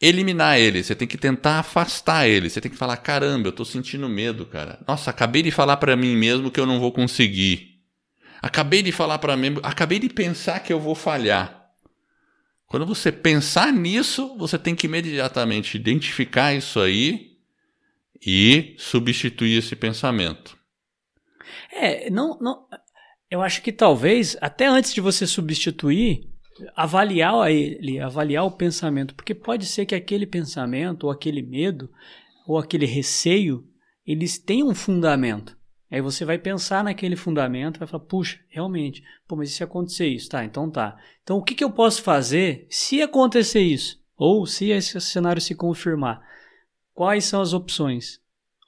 eliminar 0.00 0.58
ele, 0.58 0.82
você 0.82 0.94
tem 0.94 1.06
que 1.06 1.16
tentar 1.16 1.60
afastar 1.60 2.28
ele, 2.28 2.50
você 2.50 2.60
tem 2.60 2.70
que 2.70 2.76
falar: 2.76 2.96
caramba, 2.96 3.48
eu 3.48 3.50
estou 3.50 3.64
sentindo 3.64 4.08
medo, 4.08 4.44
cara. 4.46 4.80
Nossa, 4.86 5.10
acabei 5.10 5.42
de 5.42 5.50
falar 5.50 5.76
para 5.76 5.96
mim 5.96 6.16
mesmo 6.16 6.50
que 6.50 6.58
eu 6.58 6.66
não 6.66 6.80
vou 6.80 6.90
conseguir. 6.90 7.80
Acabei 8.42 8.82
de 8.82 8.90
falar 8.90 9.18
para 9.18 9.36
mim, 9.36 9.56
acabei 9.62 10.00
de 10.00 10.08
pensar 10.08 10.60
que 10.60 10.72
eu 10.72 10.80
vou 10.80 10.96
falhar. 10.96 11.62
Quando 12.66 12.84
você 12.84 13.12
pensar 13.12 13.72
nisso, 13.72 14.36
você 14.36 14.58
tem 14.58 14.74
que 14.74 14.86
imediatamente 14.86 15.76
identificar 15.76 16.54
isso 16.54 16.80
aí 16.80 17.32
e 18.24 18.74
substituir 18.78 19.58
esse 19.58 19.76
pensamento. 19.76 20.56
É, 21.72 22.10
não, 22.10 22.38
não. 22.40 22.66
Eu 23.30 23.42
acho 23.42 23.62
que 23.62 23.72
talvez, 23.72 24.36
até 24.40 24.66
antes 24.66 24.92
de 24.92 25.00
você 25.00 25.26
substituir, 25.26 26.28
avaliar 26.76 27.50
ele, 27.50 27.98
avaliar 27.98 28.44
o 28.44 28.50
pensamento, 28.50 29.14
porque 29.14 29.34
pode 29.34 29.66
ser 29.66 29.86
que 29.86 29.94
aquele 29.94 30.26
pensamento, 30.26 31.04
ou 31.04 31.10
aquele 31.10 31.42
medo, 31.42 31.90
ou 32.46 32.58
aquele 32.58 32.86
receio, 32.86 33.66
eles 34.06 34.38
tenham 34.38 34.68
um 34.68 34.74
fundamento. 34.74 35.56
Aí 35.90 36.00
você 36.00 36.24
vai 36.24 36.38
pensar 36.38 36.82
naquele 36.82 37.16
fundamento, 37.16 37.78
vai 37.78 37.86
falar, 37.86 38.04
puxa, 38.04 38.40
realmente, 38.48 39.02
pô, 39.28 39.36
mas 39.36 39.50
e 39.50 39.52
se 39.52 39.62
acontecer 39.62 40.06
isso? 40.06 40.30
Tá, 40.30 40.42
então 40.44 40.70
tá. 40.70 40.96
Então 41.22 41.36
o 41.36 41.42
que, 41.42 41.54
que 41.54 41.62
eu 41.62 41.70
posso 41.70 42.02
fazer 42.02 42.66
se 42.70 43.02
acontecer 43.02 43.60
isso? 43.60 44.02
Ou 44.16 44.46
se 44.46 44.70
esse 44.70 44.98
cenário 45.00 45.42
se 45.42 45.54
confirmar? 45.54 46.22
Quais 46.94 47.24
são 47.24 47.42
as 47.42 47.52
opções? 47.52 48.20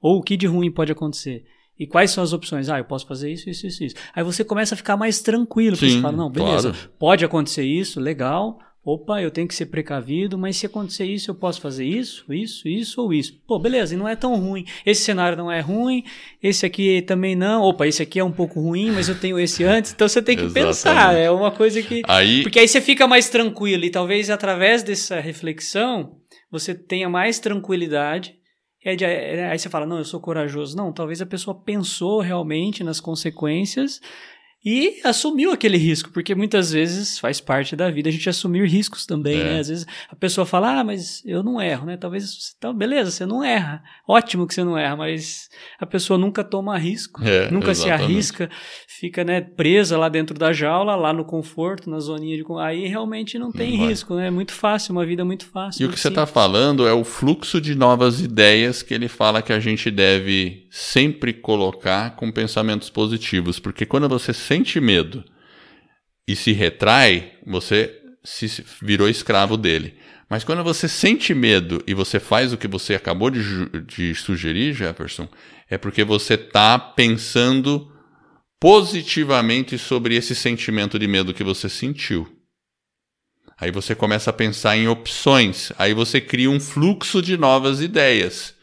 Ou 0.03 0.19
o 0.19 0.23
que 0.23 0.37
de 0.37 0.47
ruim 0.47 0.71
pode 0.71 0.93
acontecer? 0.93 1.47
E 1.79 1.87
quais 1.87 2.11
são 2.11 2.23
as 2.23 2.33
opções? 2.33 2.69
Ah, 2.69 2.79
eu 2.79 2.85
posso 2.85 3.07
fazer 3.07 3.33
isso, 3.33 3.51
isso, 3.51 3.67
isso, 3.67 3.85
isso. 3.85 3.97
Aí 4.15 4.23
você 4.23 4.45
começa 4.45 4.75
a 4.75 4.77
ficar 4.77 4.97
mais 4.97 5.21
tranquilo, 5.21 5.77
Sim, 5.77 5.89
você 5.89 6.01
fala, 6.01 6.17
não, 6.17 6.31
beleza, 6.31 6.71
claro. 6.71 6.91
pode 6.99 7.25
acontecer 7.25 7.65
isso, 7.65 7.99
legal. 8.01 8.59
Opa, 8.85 9.23
eu 9.23 9.31
tenho 9.31 9.49
que 9.49 9.55
ser 9.55 9.67
precavido, 9.67 10.37
mas 10.37 10.59
se 10.59 10.67
acontecer 10.67 11.07
isso, 11.07 11.31
eu 11.31 11.35
posso 11.35 11.59
fazer 11.59 11.87
isso, 11.87 12.31
isso, 12.31 12.69
isso 12.69 13.01
ou 13.01 13.15
isso. 13.15 13.41
Pô, 13.47 13.59
beleza, 13.59 13.95
e 13.95 13.97
não 13.97 14.07
é 14.07 14.15
tão 14.15 14.37
ruim. 14.37 14.67
Esse 14.85 15.03
cenário 15.05 15.39
não 15.39 15.51
é 15.51 15.59
ruim, 15.61 16.05
esse 16.43 16.67
aqui 16.67 17.01
também 17.01 17.35
não. 17.35 17.63
Opa, 17.63 17.87
esse 17.87 18.03
aqui 18.03 18.21
é 18.21 18.25
um 18.25 18.31
pouco 18.31 18.61
ruim, 18.61 18.91
mas 18.91 19.09
eu 19.09 19.19
tenho 19.19 19.41
esse 19.41 19.65
antes. 19.65 19.93
Então 19.93 20.07
você 20.07 20.21
tem 20.21 20.37
que 20.37 20.49
pensar. 20.53 21.17
É 21.17 21.31
uma 21.31 21.51
coisa 21.51 21.83
que. 21.83 22.03
Aí... 22.07 22.43
Porque 22.43 22.59
aí 22.59 22.69
você 22.69 22.79
fica 22.79 23.09
mais 23.09 23.31
tranquilo 23.31 23.87
e 23.87 23.91
talvez 23.91 24.29
através 24.29 24.83
dessa 24.83 25.19
reflexão 25.19 26.19
você 26.51 26.75
tenha 26.75 27.09
mais 27.09 27.39
tranquilidade 27.39 28.35
aí, 28.91 28.97
aí 29.51 29.59
você 29.59 29.69
fala, 29.69 29.87
não, 29.87 29.99
eu 29.99 30.05
sou 30.05 30.21
corajoso. 30.21 30.77
Não, 30.77 30.93
talvez 30.93 31.23
a 31.23 31.27
pessoa 31.27 31.55
pensou 31.55 32.21
realmente 32.21 32.85
nas 32.85 33.01
consequências 33.01 34.01
e 34.65 35.01
assumiu 35.05 35.53
aquele 35.53 35.77
risco, 35.77 36.11
porque 36.11 36.35
muitas 36.35 36.73
vezes 36.73 37.19
faz 37.19 37.39
parte 37.41 37.77
da 37.77 37.91
vida 37.91 38.09
a 38.09 38.13
gente 38.13 38.29
assumir 38.29 38.67
riscos 38.67 39.05
também, 39.05 39.39
é. 39.39 39.45
né? 39.45 39.59
Às 39.59 39.69
vezes 39.69 39.87
a 40.11 40.17
pessoa 40.17 40.47
fala, 40.47 40.81
ah, 40.81 40.85
mas 40.85 41.23
eu 41.27 41.43
não 41.43 41.61
erro, 41.61 41.85
né? 41.85 41.99
Talvez, 41.99 42.55
então, 42.57 42.73
beleza, 42.73 43.11
você 43.11 43.27
não 43.27 43.45
erra, 43.45 43.83
ótimo 44.09 44.47
que 44.47 44.55
você 44.55 44.65
não 44.65 44.79
erra, 44.79 44.97
mas 44.97 45.51
a 45.79 45.85
pessoa 45.85 46.19
nunca 46.19 46.43
toma 46.43 46.79
risco, 46.79 47.23
é, 47.23 47.51
nunca 47.51 47.73
exatamente. 47.73 47.99
se 47.99 48.13
arrisca, 48.13 48.51
fica 48.89 49.23
né, 49.23 49.43
presa 49.43 49.99
lá 49.99 50.09
dentro 50.09 50.39
da 50.39 50.53
jaula, 50.53 50.97
lá 50.97 51.13
no 51.13 51.25
conforto, 51.25 51.91
na 51.91 51.99
zoninha 52.01 52.37
de... 52.37 52.45
Aí 52.61 52.87
realmente 52.87 53.39
não 53.39 53.53
tem 53.53 53.77
não 53.77 53.87
risco, 53.87 54.15
né? 54.15 54.29
É 54.29 54.31
muito 54.31 54.53
fácil, 54.53 54.93
uma 54.93 55.05
vida 55.05 55.25
muito 55.25 55.45
fácil. 55.45 55.83
E 55.83 55.87
o 55.87 55.91
que 55.91 56.01
você 56.01 56.09
está 56.09 56.25
falando 56.25 56.87
é 56.87 56.93
o 56.93 57.05
fluxo 57.05 57.61
de 57.61 57.75
novas 57.75 58.21
ideias 58.21 58.83
que 58.83 58.95
ele 58.95 59.09
fala 59.09 59.43
que 59.43 59.53
a 59.53 59.61
gente 59.61 59.91
deve 59.91 60.67
sempre 60.71 61.33
colocar 61.33 62.17
com 62.17 62.33
pensamentos 62.33 62.89
positivos, 62.91 63.59
porque 63.59 63.85
quando 63.85 64.09
você 64.09 64.33
sente 64.55 64.81
medo 64.81 65.25
e 66.29 66.37
se 66.37 66.53
retrai, 66.53 67.33
você 67.45 68.01
se 68.23 68.65
virou 68.81 69.09
escravo 69.09 69.57
dele. 69.57 69.99
Mas 70.31 70.45
quando 70.45 70.63
você 70.63 70.89
sente 70.89 71.35
medo 71.35 71.83
e 71.87 71.93
você 71.93 72.21
faz 72.21 72.53
o 72.53 72.57
que 72.57 72.69
você 72.69 72.95
acabou 72.95 73.31
de, 73.31 73.43
de 73.87 74.15
sugerir, 74.15 74.73
Jefferson, 74.73 75.29
é 75.69 75.77
porque 75.77 76.05
você 76.05 76.35
está 76.35 76.79
pensando 76.79 77.93
positivamente 78.61 79.77
sobre 79.77 80.15
esse 80.15 80.35
sentimento 80.35 80.99
de 80.99 81.07
medo 81.07 81.35
que 81.35 81.45
você 81.45 81.69
sentiu. 81.69 82.27
Aí 83.59 83.71
você 83.71 83.95
começa 83.95 84.31
a 84.31 84.33
pensar 84.33 84.77
em 84.77 84.89
opções, 84.89 85.73
aí 85.79 85.93
você 85.93 86.21
cria 86.21 86.51
um 86.51 86.61
fluxo 86.61 87.21
de 87.21 87.37
novas 87.37 87.81
ideias. 87.81 88.54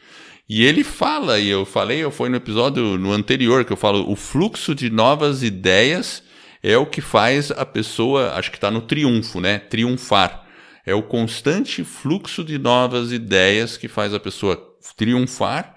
E 0.54 0.66
ele 0.66 0.84
fala, 0.84 1.40
e 1.40 1.48
eu 1.48 1.64
falei, 1.64 2.00
eu 2.00 2.12
foi 2.12 2.28
no 2.28 2.36
episódio 2.36 2.98
no 2.98 3.14
anterior 3.14 3.64
que 3.64 3.72
eu 3.72 3.78
falo, 3.78 4.12
o 4.12 4.18
fluxo 4.18 4.76
de 4.76 4.90
novas 4.90 5.44
ideias 5.44 6.22
é 6.62 6.78
o 6.78 6.86
que 6.86 7.00
faz 7.00 7.52
a 7.52 7.66
pessoa, 7.66 8.34
acho 8.34 8.52
que 8.52 8.58
está 8.58 8.70
no 8.70 8.82
triunfo, 8.82 9.40
né? 9.40 9.60
Triunfar. 9.60 10.46
É 10.86 10.94
o 10.94 11.04
constante 11.04 11.86
fluxo 11.86 12.44
de 12.44 12.60
novas 12.60 13.14
ideias 13.14 13.78
que 13.78 13.88
faz 13.88 14.14
a 14.14 14.20
pessoa 14.20 14.62
triunfar, 14.98 15.74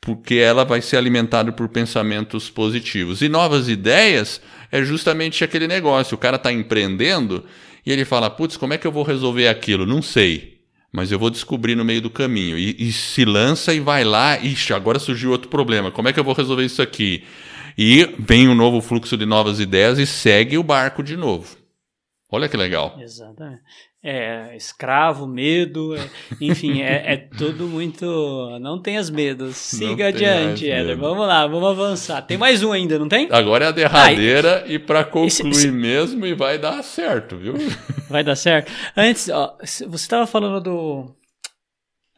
porque 0.00 0.36
ela 0.36 0.64
vai 0.64 0.80
ser 0.80 0.96
alimentada 0.96 1.52
por 1.52 1.68
pensamentos 1.68 2.48
positivos. 2.48 3.20
E 3.20 3.28
novas 3.28 3.68
ideias 3.68 4.40
é 4.72 4.82
justamente 4.82 5.44
aquele 5.44 5.68
negócio. 5.68 6.14
O 6.14 6.18
cara 6.18 6.36
está 6.36 6.50
empreendendo 6.50 7.44
e 7.84 7.92
ele 7.92 8.06
fala: 8.06 8.30
putz, 8.30 8.56
como 8.56 8.72
é 8.72 8.78
que 8.78 8.86
eu 8.86 8.92
vou 8.92 9.02
resolver 9.02 9.46
aquilo? 9.46 9.84
Não 9.84 10.00
sei 10.00 10.53
mas 10.94 11.10
eu 11.10 11.18
vou 11.18 11.28
descobrir 11.28 11.74
no 11.74 11.84
meio 11.84 12.00
do 12.00 12.08
caminho. 12.08 12.56
E, 12.56 12.76
e, 12.78 12.92
se 12.92 13.24
lança 13.24 13.74
e 13.74 13.80
vai 13.80 14.04
lá, 14.04 14.38
ixi, 14.38 14.72
agora 14.72 15.00
surgiu 15.00 15.32
outro 15.32 15.48
problema, 15.48 15.90
como 15.90 16.08
é 16.08 16.12
que 16.12 16.20
eu 16.20 16.24
vou 16.24 16.34
resolver 16.34 16.64
isso 16.64 16.80
aqui? 16.80 17.24
E 17.76 18.14
vem 18.16 18.48
um 18.48 18.54
novo 18.54 18.80
fluxo 18.80 19.16
de 19.16 19.26
novas 19.26 19.58
ideias 19.58 19.98
e 19.98 20.06
segue 20.06 20.56
o 20.56 20.62
barco 20.62 21.02
de 21.02 21.16
novo. 21.16 21.56
Olha 22.30 22.48
que 22.48 22.56
legal. 22.56 22.96
Exatamente 23.00 23.60
é, 24.06 24.54
escravo, 24.54 25.26
medo, 25.26 25.96
é, 25.96 26.10
enfim, 26.38 26.82
é, 26.82 27.14
é, 27.14 27.16
tudo 27.16 27.66
muito. 27.66 28.04
Não 28.60 28.78
tenhas 28.78 29.08
medos. 29.08 29.56
Siga 29.56 30.08
adiante, 30.08 30.70
Éder. 30.70 30.98
Vamos 30.98 31.26
lá, 31.26 31.46
vamos 31.46 31.70
avançar. 31.70 32.20
Tem 32.20 32.36
mais 32.36 32.62
um 32.62 32.70
ainda, 32.70 32.98
não 32.98 33.08
tem? 33.08 33.26
Agora 33.30 33.64
é 33.64 33.68
a 33.68 33.72
derradeira 33.72 34.62
Ai, 34.66 34.74
e 34.74 34.78
para 34.78 35.04
concluir 35.04 35.28
esse, 35.28 35.48
esse... 35.48 35.70
mesmo 35.70 36.26
e 36.26 36.34
vai 36.34 36.58
dar 36.58 36.82
certo, 36.84 37.38
viu? 37.38 37.54
Vai 38.10 38.22
dar 38.22 38.36
certo. 38.36 38.70
Antes, 38.94 39.30
ó, 39.30 39.56
você 39.58 39.86
estava 39.94 40.26
falando 40.26 40.60
do. 40.60 41.16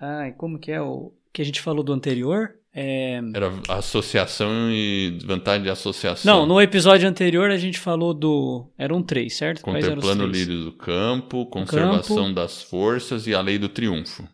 Ai, 0.01 0.33
como 0.33 0.59
que 0.59 0.73
é 0.73 0.81
o 0.81 1.13
que 1.33 1.41
a 1.41 1.45
gente 1.45 1.61
falou 1.61 1.85
do 1.85 1.93
anterior? 1.93 2.51
É... 2.79 3.23
Era 3.33 3.51
associação 3.71 4.71
e 4.71 5.17
vantagem 5.25 5.63
de 5.63 5.71
associação. 5.71 6.31
Não, 6.31 6.47
no 6.47 6.61
episódio 6.61 7.09
anterior 7.09 7.51
a 7.51 7.57
gente 7.57 7.81
falou 7.81 8.13
do. 8.13 8.71
Eram 8.77 9.03
três, 9.03 9.35
certo? 9.35 9.63
Contemplando 9.63 10.25
o 10.25 10.27
lírio 10.27 10.65
do 10.65 10.73
campo, 10.73 11.47
conservação 11.47 12.17
campo... 12.17 12.35
das 12.35 12.63
forças 12.63 13.27
e 13.27 13.35
a 13.35 13.41
lei 13.41 13.59
do 13.59 13.71
triunfo. 13.71 14.29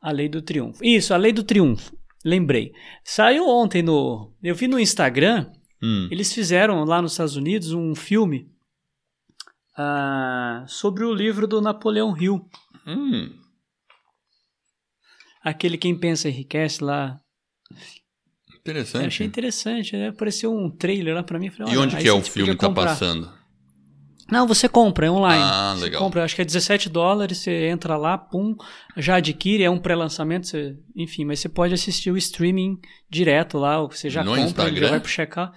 A 0.00 0.10
lei 0.10 0.26
do 0.26 0.40
triunfo. 0.40 0.82
Isso, 0.82 1.12
a 1.12 1.18
lei 1.18 1.34
do 1.34 1.42
triunfo. 1.42 1.94
Lembrei. 2.24 2.72
Saiu 3.04 3.46
ontem 3.46 3.82
no. 3.82 4.34
Eu 4.42 4.54
vi 4.54 4.66
no 4.68 4.80
Instagram. 4.80 5.52
Hum. 5.82 6.08
Eles 6.10 6.32
fizeram 6.32 6.82
lá 6.84 7.02
nos 7.02 7.12
Estados 7.12 7.36
Unidos 7.36 7.72
um 7.72 7.94
filme 7.94 8.50
uh, 9.78 10.66
sobre 10.66 11.04
o 11.04 11.12
livro 11.12 11.46
do 11.46 11.60
Napoleão 11.60 12.16
Hill. 12.16 12.40
Hum. 12.86 13.38
Aquele 15.44 15.76
Quem 15.76 15.94
Pensa 15.94 16.30
Enriquece 16.30 16.82
lá 16.82 17.20
Interessante. 18.56 19.02
Eu 19.02 19.08
achei 19.08 19.26
interessante, 19.26 19.96
né? 19.96 20.08
Apareceu 20.08 20.52
um 20.52 20.68
trailer 20.68 21.14
lá 21.14 21.22
pra 21.22 21.38
mim. 21.38 21.50
Falei, 21.50 21.74
e 21.74 21.78
onde 21.78 21.96
que 21.96 22.08
é 22.08 22.12
o 22.12 22.22
filme 22.22 22.50
que 22.52 22.56
tá 22.56 22.70
passando? 22.70 23.30
Não, 24.30 24.44
você 24.46 24.68
compra, 24.68 25.06
é 25.06 25.10
online. 25.10 25.40
Ah, 25.40 25.74
legal. 25.74 26.00
Você 26.00 26.04
compra, 26.04 26.24
acho 26.24 26.34
que 26.34 26.42
é 26.42 26.44
17 26.44 26.88
dólares, 26.88 27.38
você 27.38 27.68
entra 27.68 27.96
lá, 27.96 28.18
pum, 28.18 28.56
já 28.96 29.16
adquire, 29.16 29.62
é 29.62 29.70
um 29.70 29.78
pré-lançamento, 29.78 30.50
enfim, 30.96 31.24
mas 31.24 31.38
você 31.38 31.48
pode 31.48 31.72
assistir 31.72 32.10
o 32.10 32.16
streaming 32.16 32.76
direto 33.08 33.56
lá, 33.56 33.80
você 33.82 34.10
já 34.10 34.24
no 34.24 34.30
compra, 34.30 34.44
Instagram? 34.44 34.80
já 34.80 34.90
vai 34.90 35.00
pro 35.00 35.08
checar. 35.08 35.52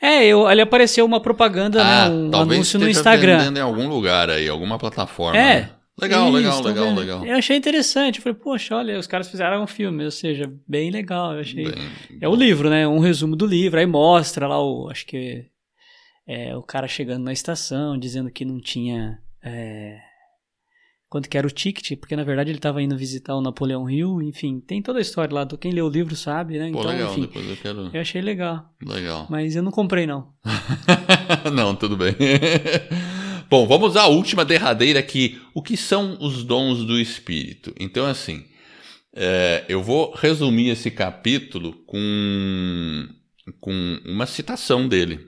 É, 0.00 0.26
eu, 0.26 0.46
ali 0.46 0.60
apareceu 0.60 1.04
uma 1.04 1.20
propaganda, 1.20 1.82
ah, 1.82 2.10
né, 2.10 2.14
um 2.14 2.40
anúncio 2.40 2.78
no 2.78 2.88
Instagram. 2.88 3.38
vendendo 3.38 3.56
em 3.56 3.62
algum 3.62 3.88
lugar 3.88 4.28
aí, 4.28 4.46
alguma 4.48 4.78
plataforma. 4.78 5.38
É, 5.38 5.60
né? 5.62 5.70
Legal, 6.00 6.30
legal, 6.30 6.62
legal, 6.62 6.84
vendo? 6.86 7.00
legal. 7.00 7.26
Eu 7.26 7.36
achei 7.36 7.56
interessante. 7.56 8.18
Eu 8.18 8.22
falei, 8.22 8.38
poxa, 8.38 8.76
olha, 8.76 8.98
os 8.98 9.06
caras 9.06 9.28
fizeram 9.28 9.62
um 9.62 9.66
filme, 9.66 10.04
ou 10.04 10.10
seja, 10.10 10.52
bem 10.66 10.90
legal. 10.90 11.34
Eu 11.34 11.40
achei. 11.40 11.64
Bem 11.64 11.74
é 12.20 12.28
o 12.28 12.34
livro, 12.34 12.70
né? 12.70 12.86
Um 12.86 13.00
resumo 13.00 13.34
do 13.34 13.46
livro. 13.46 13.78
Aí 13.80 13.86
mostra 13.86 14.46
lá 14.46 14.62
o. 14.62 14.88
Acho 14.88 15.04
que. 15.06 15.46
É, 16.26 16.54
o 16.56 16.62
cara 16.62 16.86
chegando 16.86 17.24
na 17.24 17.32
estação, 17.32 17.98
dizendo 17.98 18.30
que 18.30 18.44
não 18.44 18.60
tinha. 18.60 19.18
É, 19.42 19.98
quanto 21.08 21.28
que 21.28 21.38
era 21.38 21.46
o 21.46 21.50
ticket, 21.50 21.98
porque 21.98 22.14
na 22.14 22.22
verdade 22.22 22.50
ele 22.50 22.58
estava 22.58 22.82
indo 22.82 22.96
visitar 22.96 23.34
o 23.34 23.40
Napoleão 23.40 23.88
Hill, 23.88 24.20
enfim, 24.22 24.60
tem 24.60 24.82
toda 24.82 24.98
a 24.98 25.02
história 25.02 25.34
lá, 25.34 25.46
quem 25.58 25.72
lê 25.72 25.80
o 25.80 25.88
livro 25.88 26.14
sabe, 26.14 26.58
né? 26.58 26.70
Pô, 26.70 26.80
então, 26.80 26.90
legal, 26.90 27.12
enfim, 27.12 27.20
depois 27.22 27.48
eu 27.48 27.56
quero... 27.56 27.90
Eu 27.92 28.00
achei 28.00 28.20
legal. 28.20 28.70
Legal. 28.84 29.26
Mas 29.30 29.56
eu 29.56 29.62
não 29.62 29.70
comprei, 29.72 30.06
não. 30.06 30.28
não, 31.54 31.74
tudo 31.74 31.96
bem. 31.96 32.14
Bom, 33.50 33.66
vamos 33.66 33.96
à 33.96 34.06
última 34.06 34.44
derradeira 34.44 35.00
aqui. 35.00 35.40
O 35.54 35.62
que 35.62 35.74
são 35.74 36.18
os 36.20 36.44
dons 36.44 36.84
do 36.84 37.00
Espírito? 37.00 37.74
Então, 37.80 38.04
assim, 38.04 38.44
é, 39.14 39.64
eu 39.70 39.82
vou 39.82 40.12
resumir 40.14 40.68
esse 40.68 40.90
capítulo 40.90 41.72
com, 41.86 43.08
com 43.58 44.00
uma 44.04 44.26
citação 44.26 44.86
dele, 44.86 45.26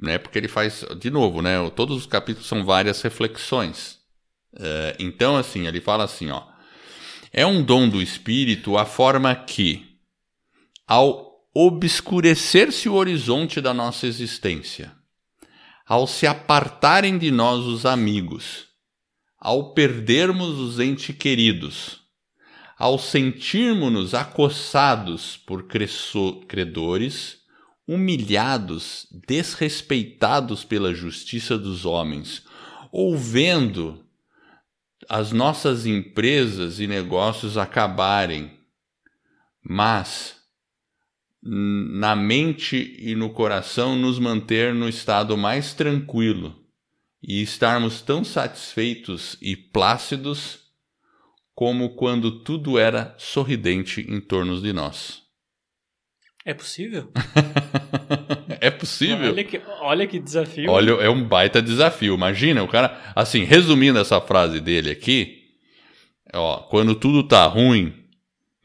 né? 0.00 0.18
Porque 0.18 0.38
ele 0.38 0.46
faz, 0.46 0.84
de 1.00 1.10
novo, 1.10 1.42
né? 1.42 1.68
Todos 1.70 1.96
os 1.96 2.06
capítulos 2.06 2.46
são 2.46 2.64
várias 2.64 3.02
reflexões. 3.02 3.98
É, 4.56 4.94
então, 5.00 5.36
assim, 5.36 5.66
ele 5.66 5.80
fala 5.80 6.04
assim, 6.04 6.30
ó. 6.30 6.44
É 7.32 7.44
um 7.44 7.60
dom 7.60 7.88
do 7.88 8.00
Espírito 8.00 8.78
a 8.78 8.86
forma 8.86 9.34
que, 9.34 9.84
ao 10.86 11.28
obscurecer-se 11.52 12.88
o 12.88 12.94
horizonte 12.94 13.60
da 13.60 13.74
nossa 13.74 14.06
existência, 14.06 14.96
ao 15.88 16.06
se 16.06 16.26
apartarem 16.26 17.16
de 17.16 17.30
nós 17.30 17.64
os 17.64 17.86
amigos, 17.86 18.66
ao 19.40 19.72
perdermos 19.72 20.58
os 20.58 20.78
entes 20.78 21.16
queridos, 21.16 22.02
ao 22.78 22.98
sentirmos-nos 22.98 24.12
acossados 24.12 25.38
por 25.38 25.66
credores, 26.46 27.38
humilhados, 27.86 29.06
desrespeitados 29.26 30.62
pela 30.62 30.92
justiça 30.92 31.56
dos 31.56 31.86
homens, 31.86 32.44
ou 32.92 33.16
vendo 33.16 34.04
as 35.08 35.32
nossas 35.32 35.86
empresas 35.86 36.80
e 36.80 36.86
negócios 36.86 37.56
acabarem, 37.56 38.58
mas 39.62 40.37
na 41.42 42.16
mente 42.16 42.96
e 42.98 43.14
no 43.14 43.30
coração 43.30 43.96
nos 43.96 44.18
manter 44.18 44.74
no 44.74 44.88
estado 44.88 45.36
mais 45.36 45.72
tranquilo 45.72 46.54
e 47.22 47.42
estarmos 47.42 48.02
tão 48.02 48.24
satisfeitos 48.24 49.36
e 49.40 49.56
plácidos 49.56 50.60
como 51.54 51.96
quando 51.96 52.44
tudo 52.44 52.78
era 52.78 53.14
sorridente 53.18 54.00
em 54.08 54.20
torno 54.20 54.60
de 54.60 54.72
nós. 54.72 55.22
É 56.44 56.54
possível? 56.54 57.10
é 58.60 58.70
possível. 58.70 59.32
Olha 59.32 59.44
que, 59.44 59.60
olha 59.80 60.06
que 60.06 60.18
desafio. 60.18 60.70
Olha, 60.70 60.92
é 60.92 61.10
um 61.10 61.22
baita 61.22 61.60
desafio. 61.60 62.14
Imagina, 62.14 62.62
o 62.62 62.68
cara, 62.68 63.12
assim, 63.14 63.44
resumindo 63.44 63.98
essa 63.98 64.20
frase 64.20 64.60
dele 64.60 64.90
aqui, 64.90 65.42
ó, 66.32 66.58
quando 66.58 66.94
tudo 66.94 67.22
tá 67.22 67.44
ruim, 67.46 67.97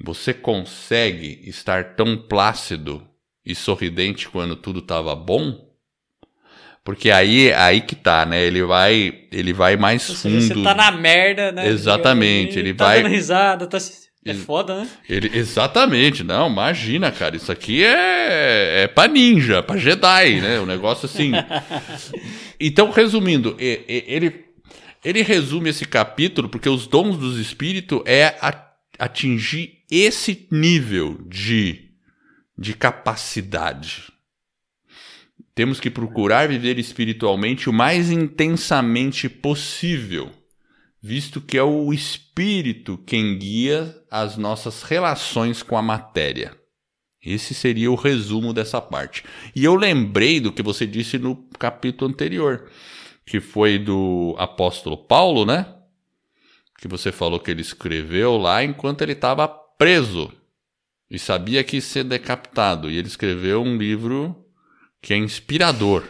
você 0.03 0.33
consegue 0.33 1.39
estar 1.45 1.95
tão 1.95 2.17
plácido 2.17 3.07
e 3.45 3.55
sorridente 3.55 4.27
quando 4.27 4.53
tudo 4.53 4.79
estava 4.79 5.15
bom? 5.15 5.71
Porque 6.83 7.09
aí 7.09 7.53
aí 7.53 7.79
que 7.79 7.95
tá, 7.95 8.25
né? 8.25 8.43
Ele 8.43 8.61
vai 8.63 9.27
ele 9.31 9.53
vai 9.53 9.77
mais 9.77 10.09
Ou 10.09 10.15
fundo. 10.17 10.41
Você 10.41 10.61
tá 10.61 10.75
na 10.75 10.91
merda, 10.91 11.53
né? 11.53 11.69
Exatamente, 11.69 12.59
ele 12.59 12.73
tá 12.73 12.85
vai 12.85 13.01
dando 13.01 13.11
risada, 13.13 13.65
tá 13.65 13.77
É 14.25 14.33
foda, 14.33 14.81
né? 14.81 14.89
Ele, 15.07 15.31
exatamente, 15.37 16.21
não, 16.21 16.49
imagina, 16.49 17.09
cara, 17.09 17.37
isso 17.37 17.51
aqui 17.51 17.85
é, 17.85 18.83
é 18.83 18.87
pra 18.87 19.07
ninja, 19.07 19.63
pra 19.63 19.77
Jedi, 19.77 20.41
né? 20.41 20.59
O 20.59 20.63
um 20.63 20.65
negócio 20.65 21.05
assim. 21.05 21.31
então, 22.59 22.91
resumindo, 22.91 23.55
ele, 23.57 24.45
ele 25.03 25.21
resume 25.21 25.69
esse 25.69 25.85
capítulo 25.85 26.49
porque 26.49 26.67
os 26.67 26.87
dons 26.87 27.17
dos 27.17 27.37
espíritos 27.37 28.01
é 28.05 28.35
atingir 28.99 29.82
esse 30.01 30.47
nível 30.51 31.19
de, 31.27 31.91
de 32.57 32.73
capacidade. 32.73 34.11
Temos 35.55 35.79
que 35.79 35.89
procurar 35.89 36.47
viver 36.47 36.79
espiritualmente 36.79 37.69
o 37.69 37.73
mais 37.73 38.09
intensamente 38.09 39.29
possível 39.29 40.31
visto 41.03 41.41
que 41.41 41.57
é 41.57 41.63
o 41.63 41.91
espírito 41.91 42.97
quem 43.05 43.37
guia 43.37 43.93
as 44.09 44.37
nossas 44.37 44.83
relações 44.83 45.61
com 45.61 45.77
a 45.77 45.81
matéria. 45.81 46.57
Esse 47.21 47.53
seria 47.53 47.91
o 47.91 47.95
resumo 47.95 48.53
dessa 48.53 48.79
parte. 48.79 49.23
E 49.53 49.65
eu 49.65 49.75
lembrei 49.75 50.39
do 50.39 50.51
que 50.51 50.63
você 50.63 50.87
disse 50.87 51.17
no 51.17 51.35
capítulo 51.59 52.09
anterior, 52.09 52.69
que 53.25 53.41
foi 53.41 53.77
do 53.77 54.33
apóstolo 54.37 54.95
Paulo, 54.97 55.45
né? 55.45 55.75
Que 56.79 56.87
você 56.87 57.11
falou 57.11 57.39
que 57.39 57.51
ele 57.51 57.61
escreveu 57.61 58.37
lá 58.37 58.63
enquanto 58.63 59.01
ele 59.01 59.13
estava 59.13 59.47
preso 59.77 60.31
e 61.09 61.19
sabia 61.19 61.63
que 61.63 61.77
ia 61.77 61.81
ser 61.81 62.03
decapitado. 62.03 62.89
E 62.89 62.97
ele 62.97 63.07
escreveu 63.07 63.61
um 63.61 63.77
livro 63.77 64.35
que 65.01 65.13
é 65.13 65.17
inspirador. 65.17 66.03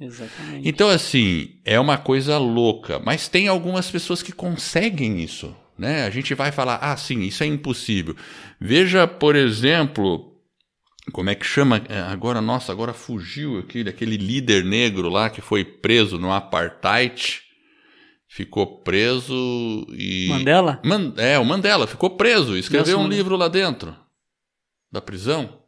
Exatamente. 0.00 0.68
Então, 0.68 0.88
assim, 0.88 1.60
é 1.64 1.78
uma 1.80 1.98
coisa 1.98 2.38
louca. 2.38 2.98
Mas 2.98 3.28
tem 3.28 3.48
algumas 3.48 3.90
pessoas 3.90 4.22
que 4.22 4.32
conseguem 4.32 5.22
isso. 5.22 5.54
Né? 5.78 6.04
A 6.04 6.10
gente 6.10 6.34
vai 6.34 6.52
falar, 6.52 6.76
ah, 6.76 6.96
sim, 6.96 7.20
isso 7.20 7.42
é 7.42 7.46
impossível. 7.46 8.16
Veja, 8.60 9.06
por 9.06 9.36
exemplo, 9.36 10.36
como 11.12 11.30
é 11.30 11.34
que 11.34 11.46
chama? 11.46 11.82
É, 11.88 12.00
agora, 12.00 12.40
nossa, 12.40 12.72
agora 12.72 12.92
fugiu 12.92 13.58
aquele, 13.58 13.90
aquele 13.90 14.16
líder 14.16 14.64
negro 14.64 15.08
lá 15.08 15.30
que 15.30 15.40
foi 15.40 15.64
preso 15.64 16.18
no 16.18 16.32
apartheid. 16.32 17.42
Ficou 18.36 18.66
preso 18.66 19.86
e. 19.92 20.26
Mandela? 20.28 20.78
Man, 20.84 21.14
é, 21.16 21.38
o 21.38 21.44
Mandela 21.46 21.86
ficou 21.86 22.10
preso. 22.18 22.54
Escreveu 22.54 22.98
um 22.98 23.08
livro 23.08 23.34
lá 23.34 23.48
dentro 23.48 23.96
da 24.92 25.00
prisão. 25.00 25.62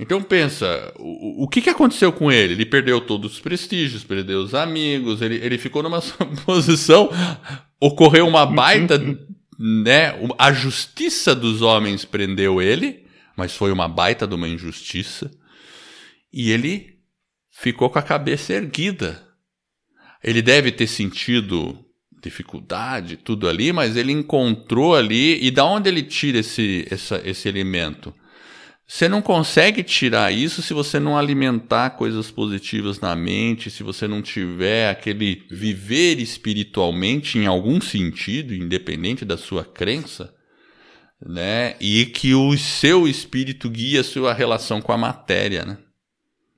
Então 0.00 0.22
pensa, 0.22 0.94
o, 0.98 1.44
o 1.44 1.46
que, 1.46 1.60
que 1.60 1.68
aconteceu 1.68 2.10
com 2.10 2.32
ele? 2.32 2.54
Ele 2.54 2.64
perdeu 2.64 3.02
todos 3.02 3.34
os 3.34 3.40
prestígios, 3.40 4.02
perdeu 4.02 4.40
os 4.40 4.54
amigos, 4.54 5.20
ele, 5.20 5.34
ele 5.44 5.58
ficou 5.58 5.82
numa 5.82 6.00
posição, 6.46 7.10
ocorreu 7.78 8.26
uma 8.26 8.46
baita, 8.46 8.98
né? 9.58 10.14
A 10.38 10.50
justiça 10.54 11.34
dos 11.34 11.60
homens 11.60 12.02
prendeu 12.02 12.62
ele, 12.62 13.04
mas 13.36 13.54
foi 13.54 13.70
uma 13.72 13.88
baita 13.88 14.26
de 14.26 14.34
uma 14.34 14.48
injustiça, 14.48 15.30
e 16.32 16.50
ele 16.50 16.98
ficou 17.50 17.90
com 17.90 17.98
a 17.98 18.02
cabeça 18.02 18.54
erguida. 18.54 19.27
Ele 20.22 20.42
deve 20.42 20.72
ter 20.72 20.86
sentido 20.86 21.84
dificuldade, 22.20 23.16
tudo 23.16 23.48
ali, 23.48 23.72
mas 23.72 23.96
ele 23.96 24.12
encontrou 24.12 24.94
ali, 24.94 25.38
e 25.44 25.50
da 25.50 25.64
onde 25.64 25.88
ele 25.88 26.02
tira 26.02 26.38
esse, 26.38 26.86
essa, 26.90 27.22
esse 27.24 27.48
elemento? 27.48 28.12
Você 28.90 29.06
não 29.06 29.20
consegue 29.20 29.82
tirar 29.82 30.32
isso 30.32 30.62
se 30.62 30.72
você 30.72 30.98
não 30.98 31.16
alimentar 31.16 31.90
coisas 31.90 32.30
positivas 32.30 32.98
na 33.00 33.14
mente, 33.14 33.70
se 33.70 33.82
você 33.82 34.08
não 34.08 34.22
tiver 34.22 34.88
aquele 34.88 35.46
viver 35.50 36.18
espiritualmente 36.18 37.38
em 37.38 37.44
algum 37.44 37.82
sentido, 37.82 38.54
independente 38.54 39.26
da 39.26 39.36
sua 39.36 39.62
crença, 39.62 40.34
né? 41.20 41.76
E 41.78 42.06
que 42.06 42.34
o 42.34 42.56
seu 42.56 43.06
espírito 43.06 43.68
guia 43.68 44.00
a 44.00 44.04
sua 44.04 44.32
relação 44.32 44.80
com 44.80 44.90
a 44.90 44.96
matéria, 44.96 45.66
né? 45.66 45.76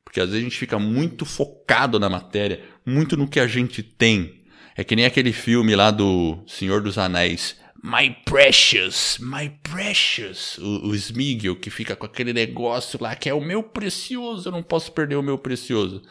Porque 0.04 0.20
às 0.20 0.28
vezes 0.28 0.40
a 0.40 0.44
gente 0.44 0.58
fica 0.58 0.78
muito 0.78 1.24
focado 1.24 1.98
na 1.98 2.08
matéria, 2.08 2.62
muito 2.84 3.16
no 3.16 3.28
que 3.28 3.40
a 3.40 3.46
gente 3.46 3.82
tem. 3.82 4.40
É 4.76 4.84
que 4.84 4.96
nem 4.96 5.04
aquele 5.04 5.32
filme 5.32 5.74
lá 5.74 5.90
do 5.90 6.42
Senhor 6.46 6.80
dos 6.80 6.96
Anéis. 6.96 7.56
My 7.82 8.14
Precious, 8.26 9.18
My 9.18 9.50
Precious, 9.62 10.58
o, 10.58 10.88
o 10.88 10.94
Smigel, 10.94 11.56
que 11.56 11.70
fica 11.70 11.96
com 11.96 12.04
aquele 12.04 12.32
negócio 12.32 12.98
lá 13.00 13.16
que 13.16 13.28
é 13.28 13.34
o 13.34 13.40
meu 13.40 13.62
precioso, 13.62 14.48
eu 14.48 14.52
não 14.52 14.62
posso 14.62 14.92
perder 14.92 15.16
o 15.16 15.22
meu 15.22 15.38
precioso. 15.38 16.02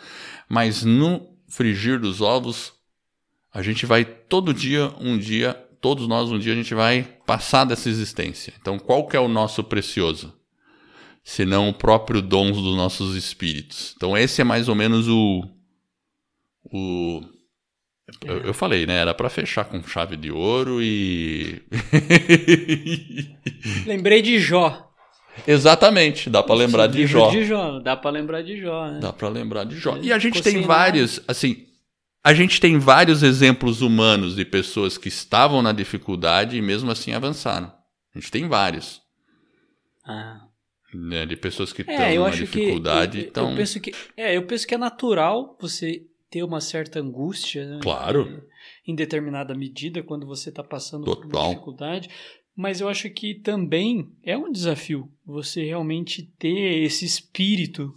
Mas 0.50 0.84
no 0.84 1.30
frigir 1.48 2.00
dos 2.00 2.22
ovos, 2.22 2.74
a 3.54 3.62
gente 3.62 3.86
vai 3.86 4.04
todo 4.04 4.54
dia, 4.54 4.92
um 5.00 5.18
dia, 5.18 5.54
todos 5.80 6.08
nós 6.08 6.32
um 6.32 6.40
dia 6.40 6.54
a 6.54 6.56
gente 6.56 6.74
vai 6.74 7.04
passar 7.26 7.66
dessa 7.66 7.88
existência. 7.88 8.54
Então, 8.60 8.80
qual 8.80 9.08
que 9.08 9.16
é 9.16 9.20
o 9.20 9.28
nosso 9.28 9.64
precioso? 9.64 10.34
Senão 11.24 11.70
o 11.70 11.74
próprio 11.74 12.22
dom 12.22 12.52
dos 12.52 12.76
nossos 12.76 13.16
espíritos. 13.16 13.94
Então, 13.96 14.18
esse 14.18 14.42
é 14.42 14.44
mais 14.44 14.68
ou 14.68 14.76
menos 14.76 15.08
o, 15.08 15.44
o 16.72 17.22
eu, 18.26 18.38
eu, 18.40 18.54
falei, 18.54 18.86
né? 18.86 18.96
Era 18.96 19.14
para 19.14 19.30
fechar 19.30 19.66
com 19.66 19.82
chave 19.84 20.18
de 20.18 20.32
ouro 20.32 20.82
e. 20.82 21.62
Lembrei 23.86 24.22
de 24.22 24.40
Jó. 24.40 24.88
Exatamente, 25.48 26.30
dá 26.30 26.44
para 26.44 26.56
lembrar 26.56 26.88
de 26.88 27.06
Jó. 27.06 27.30
de 27.30 27.46
Jó. 27.46 27.80
Dá 27.80 27.96
para 27.96 28.12
lembrar 28.12 28.42
de 28.42 28.60
Jó, 28.60 28.88
né? 28.88 29.00
Dá 29.00 29.14
para 29.14 29.30
lembrar 29.30 29.64
de 29.64 29.78
Jó. 29.78 29.98
E 30.02 30.12
a 30.12 30.20
gente 30.20 30.42
tem 30.42 30.62
vários, 30.62 31.22
assim, 31.28 31.66
a 32.24 32.34
gente 32.34 32.60
tem 32.60 32.78
vários 32.78 33.24
exemplos 33.24 33.82
humanos 33.82 34.36
de 34.36 34.44
pessoas 34.44 34.98
que 34.98 35.08
estavam 35.08 35.62
na 35.62 35.72
dificuldade 35.72 36.58
e 36.58 36.62
mesmo 36.62 36.92
assim 36.92 37.14
avançaram. 37.14 37.72
A 38.14 38.20
gente 38.20 38.32
tem 38.32 38.48
vários. 38.48 39.02
Ah. 40.06 40.42
Né, 40.94 41.26
de 41.28 41.38
pessoas 41.38 41.72
que 41.72 41.82
estão 41.82 41.96
é, 41.96 42.18
na 42.18 42.30
dificuldade. 42.32 43.20
Que, 43.20 43.26
eu, 43.26 43.30
então... 43.30 43.52
eu 43.52 43.56
penso 43.56 43.80
que 43.80 43.94
é, 44.18 44.36
eu 44.36 44.44
penso 44.44 44.68
que 44.68 44.74
é 44.74 44.78
natural 44.78 45.56
você 45.62 46.02
ter 46.30 46.44
uma 46.44 46.62
certa 46.62 47.00
angústia. 47.00 47.66
Né? 47.66 47.80
Claro. 47.82 48.44
Em 48.86 48.96
determinada 48.96 49.56
medida, 49.56 50.04
quando 50.04 50.26
você 50.26 50.50
está 50.50 50.64
passando 50.64 51.06
Total. 51.06 51.30
por 51.30 51.38
uma 51.38 51.50
dificuldade. 51.50 52.10
Mas 52.56 52.82
eu 52.82 52.90
acho 52.90 53.10
que 53.10 53.36
também 53.36 54.12
é 54.22 54.38
um 54.38 54.52
desafio 54.52 55.10
você 55.26 55.64
realmente 55.64 56.24
ter 56.38 56.84
esse 56.84 57.06
espírito 57.06 57.96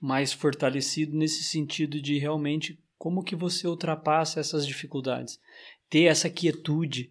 mais 0.00 0.32
fortalecido 0.32 1.16
nesse 1.16 1.42
sentido 1.42 2.00
de 2.00 2.18
realmente 2.18 2.78
como 2.96 3.24
que 3.24 3.34
você 3.34 3.66
ultrapassa 3.66 4.38
essas 4.38 4.66
dificuldades. 4.66 5.40
Ter 5.90 6.04
essa 6.04 6.30
quietude, 6.30 7.10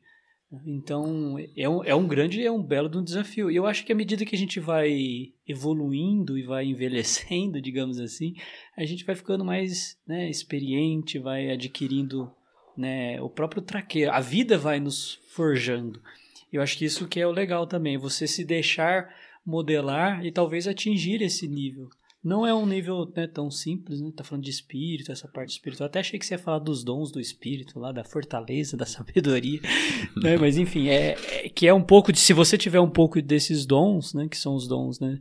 então, 0.66 1.38
é 1.58 1.68
um, 1.68 1.84
é 1.84 1.96
um 1.96 2.08
grande, 2.08 2.46
é 2.46 2.52
um 2.52 2.62
belo 2.62 2.88
de 2.88 2.98
um 2.98 3.04
desafio. 3.04 3.50
E 3.50 3.56
eu 3.56 3.66
acho 3.66 3.84
que 3.84 3.92
à 3.92 3.96
medida 3.96 4.26
que 4.26 4.36
a 4.36 4.38
gente 4.38 4.60
vai 4.60 5.34
evoluindo 5.48 6.38
e 6.38 6.44
vai 6.44 6.66
envelhecendo, 6.66 7.60
digamos 7.62 8.00
assim, 8.00 8.36
a 8.78 8.86
gente 8.86 9.04
vai 9.04 9.16
ficando 9.16 9.44
mais 9.44 9.98
né, 10.08 10.30
experiente, 10.30 11.18
vai 11.18 11.50
adquirindo 11.50 12.32
né, 12.78 13.20
o 13.22 13.30
próprio 13.30 13.62
traqueiro. 13.62 14.12
A 14.12 14.20
vida 14.20 14.58
vai 14.58 14.80
nos 14.80 15.20
forjando. 15.30 16.02
Eu 16.52 16.62
acho 16.62 16.78
que 16.78 16.86
isso 16.86 17.08
que 17.08 17.20
é 17.20 17.26
o 17.26 17.32
legal 17.32 17.66
também, 17.66 17.98
você 17.98 18.28
se 18.28 18.46
deixar 18.46 19.10
modelar 19.46 20.24
e 20.24 20.32
talvez 20.32 20.68
atingir 20.68 21.22
esse 21.22 21.48
nível. 21.48 21.90
Não 22.24 22.48
é 22.48 22.54
um 22.54 22.66
nível 22.66 23.12
né, 23.14 23.28
tão 23.28 23.52
simples, 23.52 24.00
né? 24.00 24.10
Tá 24.16 24.24
falando 24.24 24.46
de 24.46 24.50
espírito, 24.50 25.12
essa 25.12 25.28
parte 25.28 25.50
espiritual. 25.50 25.88
Até 25.88 26.00
achei 26.00 26.18
que 26.18 26.26
você 26.26 26.36
ia 26.36 26.40
falar 26.40 26.60
dos 26.60 26.82
dons 26.82 27.12
do 27.12 27.20
espírito, 27.20 27.78
lá 27.78 27.92
da 27.92 28.06
fortaleza, 28.06 28.78
da 28.78 28.86
sabedoria. 28.88 29.60
né? 30.16 30.38
Mas 30.38 30.58
enfim, 30.58 30.88
é, 30.88 31.18
é, 31.30 31.50
que 31.50 31.68
é 31.68 31.74
um 31.74 31.82
pouco 31.82 32.14
de. 32.14 32.20
Se 32.20 32.32
você 32.32 32.58
tiver 32.58 32.80
um 32.80 32.90
pouco 32.90 33.22
desses 33.22 33.66
dons, 33.66 34.14
né? 34.14 34.28
Que 34.30 34.38
são 34.38 34.56
os 34.56 34.68
dons, 34.68 35.02
né? 35.02 35.20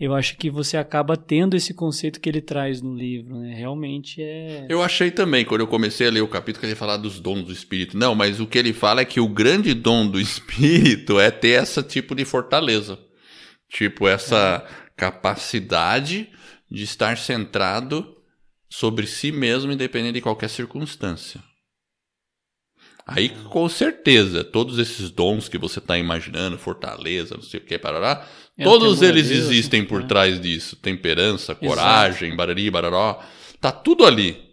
Eu 0.00 0.14
acho 0.14 0.38
que 0.38 0.48
você 0.48 0.78
acaba 0.78 1.14
tendo 1.14 1.54
esse 1.54 1.74
conceito 1.74 2.20
que 2.20 2.28
ele 2.30 2.40
traz 2.40 2.80
no 2.80 2.94
livro, 2.94 3.36
né? 3.36 3.54
Realmente 3.54 4.22
é. 4.22 4.64
Eu 4.66 4.82
achei 4.82 5.10
também, 5.10 5.44
quando 5.44 5.60
eu 5.60 5.66
comecei 5.66 6.06
a 6.06 6.10
ler 6.10 6.22
o 6.22 6.28
capítulo, 6.28 6.60
que 6.60 6.66
ele 6.66 6.74
falar 6.74 6.96
dos 6.96 7.20
dons 7.20 7.44
do 7.44 7.52
espírito. 7.52 7.98
Não, 7.98 8.14
mas 8.14 8.40
o 8.40 8.46
que 8.46 8.56
ele 8.56 8.72
fala 8.72 9.02
é 9.02 9.04
que 9.04 9.20
o 9.20 9.28
grande 9.28 9.74
dom 9.74 10.08
do 10.08 10.18
espírito 10.18 11.20
é 11.20 11.30
ter 11.30 11.62
esse 11.62 11.82
tipo 11.82 12.14
de 12.14 12.24
fortaleza. 12.24 12.98
Tipo, 13.68 14.08
essa. 14.08 14.64
É 14.66 14.89
capacidade 15.00 16.28
de 16.70 16.84
estar 16.84 17.16
centrado 17.16 18.18
sobre 18.68 19.06
si 19.06 19.32
mesmo, 19.32 19.72
independente 19.72 20.14
de 20.14 20.20
qualquer 20.20 20.50
circunstância. 20.50 21.42
Aí, 23.06 23.30
com 23.48 23.66
certeza, 23.66 24.44
todos 24.44 24.78
esses 24.78 25.10
dons 25.10 25.48
que 25.48 25.56
você 25.56 25.78
está 25.78 25.96
imaginando, 25.96 26.58
fortaleza, 26.58 27.34
não 27.34 27.42
sei 27.42 27.58
o 27.58 27.64
que, 27.64 27.78
parará, 27.78 28.28
é 28.58 28.62
todos 28.62 29.00
eles 29.00 29.28
Deus, 29.30 29.40
existem 29.40 29.84
por 29.84 30.02
né? 30.02 30.06
trás 30.06 30.38
disso. 30.38 30.76
Temperança, 30.76 31.54
coragem, 31.54 32.28
Exato. 32.28 32.36
barari, 32.36 32.70
bararó. 32.70 33.24
Tá 33.58 33.72
tudo 33.72 34.04
ali. 34.04 34.50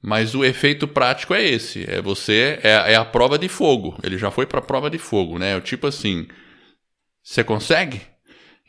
Mas 0.00 0.34
o 0.34 0.44
efeito 0.44 0.86
prático 0.86 1.34
é 1.34 1.42
esse. 1.42 1.90
É 1.90 2.02
você, 2.02 2.60
é, 2.62 2.92
é 2.92 2.96
a 2.96 3.04
prova 3.04 3.38
de 3.38 3.48
fogo. 3.48 3.98
Ele 4.04 4.18
já 4.18 4.30
foi 4.30 4.46
para 4.46 4.58
a 4.58 4.62
prova 4.62 4.90
de 4.90 4.98
fogo, 4.98 5.38
né? 5.38 5.56
É 5.56 5.60
tipo 5.60 5.86
assim, 5.86 6.28
você 7.22 7.42
consegue? 7.42 8.15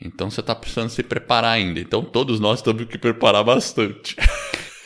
Então 0.00 0.30
você 0.30 0.40
está 0.40 0.54
precisando 0.54 0.90
se 0.90 1.02
preparar 1.02 1.52
ainda. 1.52 1.80
Então 1.80 2.02
todos 2.02 2.38
nós 2.38 2.62
temos 2.62 2.84
que 2.84 2.98
preparar 2.98 3.44
bastante. 3.44 4.16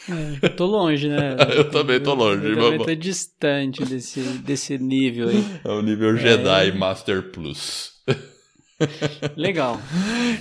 É, 0.08 0.46
eu 0.46 0.56
tô 0.56 0.66
longe, 0.66 1.08
né? 1.08 1.36
eu 1.54 1.70
também 1.70 2.00
tô 2.00 2.14
longe, 2.14 2.44
Eu, 2.44 2.58
eu 2.58 2.78
também 2.78 2.86
tô 2.86 2.94
distante 2.94 3.84
desse, 3.84 4.20
desse 4.20 4.78
nível 4.78 5.28
aí. 5.28 5.44
É 5.64 5.68
o 5.68 5.82
nível 5.82 6.16
Jedi 6.16 6.68
é... 6.68 6.72
Master 6.72 7.22
Plus. 7.30 7.92
Legal. 9.36 9.80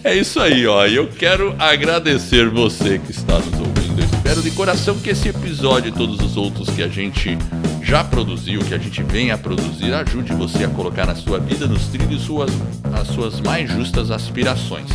É 0.03 0.15
isso 0.15 0.39
aí, 0.39 0.65
ó. 0.65 0.88
Eu 0.88 1.07
quero 1.07 1.55
agradecer 1.59 2.49
você 2.49 2.97
que 2.97 3.11
está 3.11 3.38
nos 3.38 3.59
ouvindo. 3.59 4.01
Eu 4.01 4.05
espero 4.05 4.41
de 4.41 4.51
coração 4.51 4.99
que 4.99 5.11
esse 5.11 5.30
episódio 5.30 5.89
e 5.89 5.91
todos 5.91 6.19
os 6.19 6.38
outros 6.38 6.69
que 6.69 6.82
a 6.82 6.88
gente 6.88 7.38
já 7.82 8.03
produziu, 8.03 8.61
que 8.61 8.73
a 8.73 8.77
gente 8.77 9.01
vem 9.03 9.32
a 9.32 9.38
produzir, 9.38 9.93
ajude 9.93 10.34
você 10.34 10.63
a 10.63 10.69
colocar 10.69 11.05
na 11.05 11.15
sua 11.15 11.39
vida, 11.39 11.67
nos 11.67 11.88
trilhos, 11.88 12.21
suas, 12.21 12.51
as 12.93 13.07
suas 13.07 13.39
mais 13.41 13.69
justas 13.69 14.11
aspirações. 14.11 14.88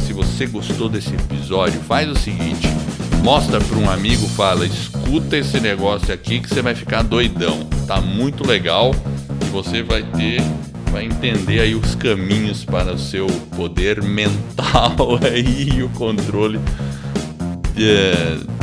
Se 0.00 0.12
você 0.12 0.46
gostou 0.46 0.88
desse 0.88 1.14
episódio, 1.14 1.80
faz 1.80 2.10
o 2.10 2.16
seguinte: 2.16 2.68
mostra 3.22 3.60
para 3.60 3.78
um 3.78 3.90
amigo, 3.90 4.26
fala, 4.28 4.66
escuta 4.66 5.36
esse 5.36 5.60
negócio 5.60 6.12
aqui 6.12 6.40
que 6.40 6.48
você 6.48 6.62
vai 6.62 6.74
ficar 6.74 7.02
doidão. 7.02 7.64
Tá 7.86 8.00
muito 8.00 8.46
legal 8.46 8.94
e 9.42 9.44
você 9.46 9.82
vai 9.82 10.02
ter 10.02 10.40
vai 10.92 11.04
entender 11.04 11.60
aí 11.60 11.74
os 11.74 11.94
caminhos 11.94 12.64
para 12.64 12.94
o 12.94 12.98
seu 12.98 13.26
poder 13.54 14.02
mental 14.02 15.18
aí 15.30 15.68
e 15.74 15.82
o 15.82 15.90
controle 15.90 16.58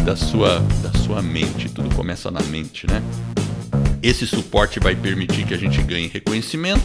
da, 0.03 0.15
sua, 0.15 0.59
da 0.81 0.91
sua 0.99 1.21
mente. 1.21 1.69
Tudo 1.69 1.93
começa 1.95 2.31
na 2.31 2.41
mente, 2.41 2.87
né? 2.87 3.03
Esse 4.03 4.27
suporte 4.27 4.81
vai 4.81 4.97
permitir 4.97 5.45
que 5.45 5.53
a 5.53 5.57
gente 5.57 5.81
ganhe 5.81 6.09
reconhecimento 6.09 6.83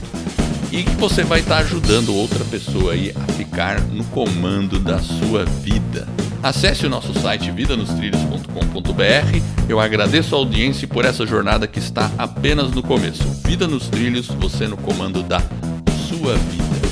e 0.71 0.85
que 0.85 0.95
você 0.95 1.25
vai 1.25 1.41
estar 1.41 1.59
ajudando 1.59 2.15
outra 2.15 2.45
pessoa 2.45 2.93
aí 2.93 3.13
a 3.13 3.33
ficar 3.33 3.81
no 3.81 4.05
comando 4.05 4.79
da 4.79 5.01
sua 5.01 5.45
vida. 5.45 6.07
Acesse 6.41 6.87
o 6.87 6.89
nosso 6.89 7.13
site 7.19 7.51
vidanostrilhos.com.br. 7.51 9.43
Eu 9.69 9.81
agradeço 9.81 10.37
a 10.37 10.39
audiência 10.39 10.87
por 10.87 11.05
essa 11.05 11.27
jornada 11.27 11.67
que 11.67 11.81
está 11.81 12.09
apenas 12.17 12.71
no 12.71 12.85
começo. 12.85 13.25
Vida 13.45 13.67
nos 13.67 13.89
Trilhos, 13.89 14.29
você 14.29 14.69
no 14.69 14.77
comando 14.77 15.21
da 15.21 15.41
sua 16.09 16.37
vida. 16.37 16.88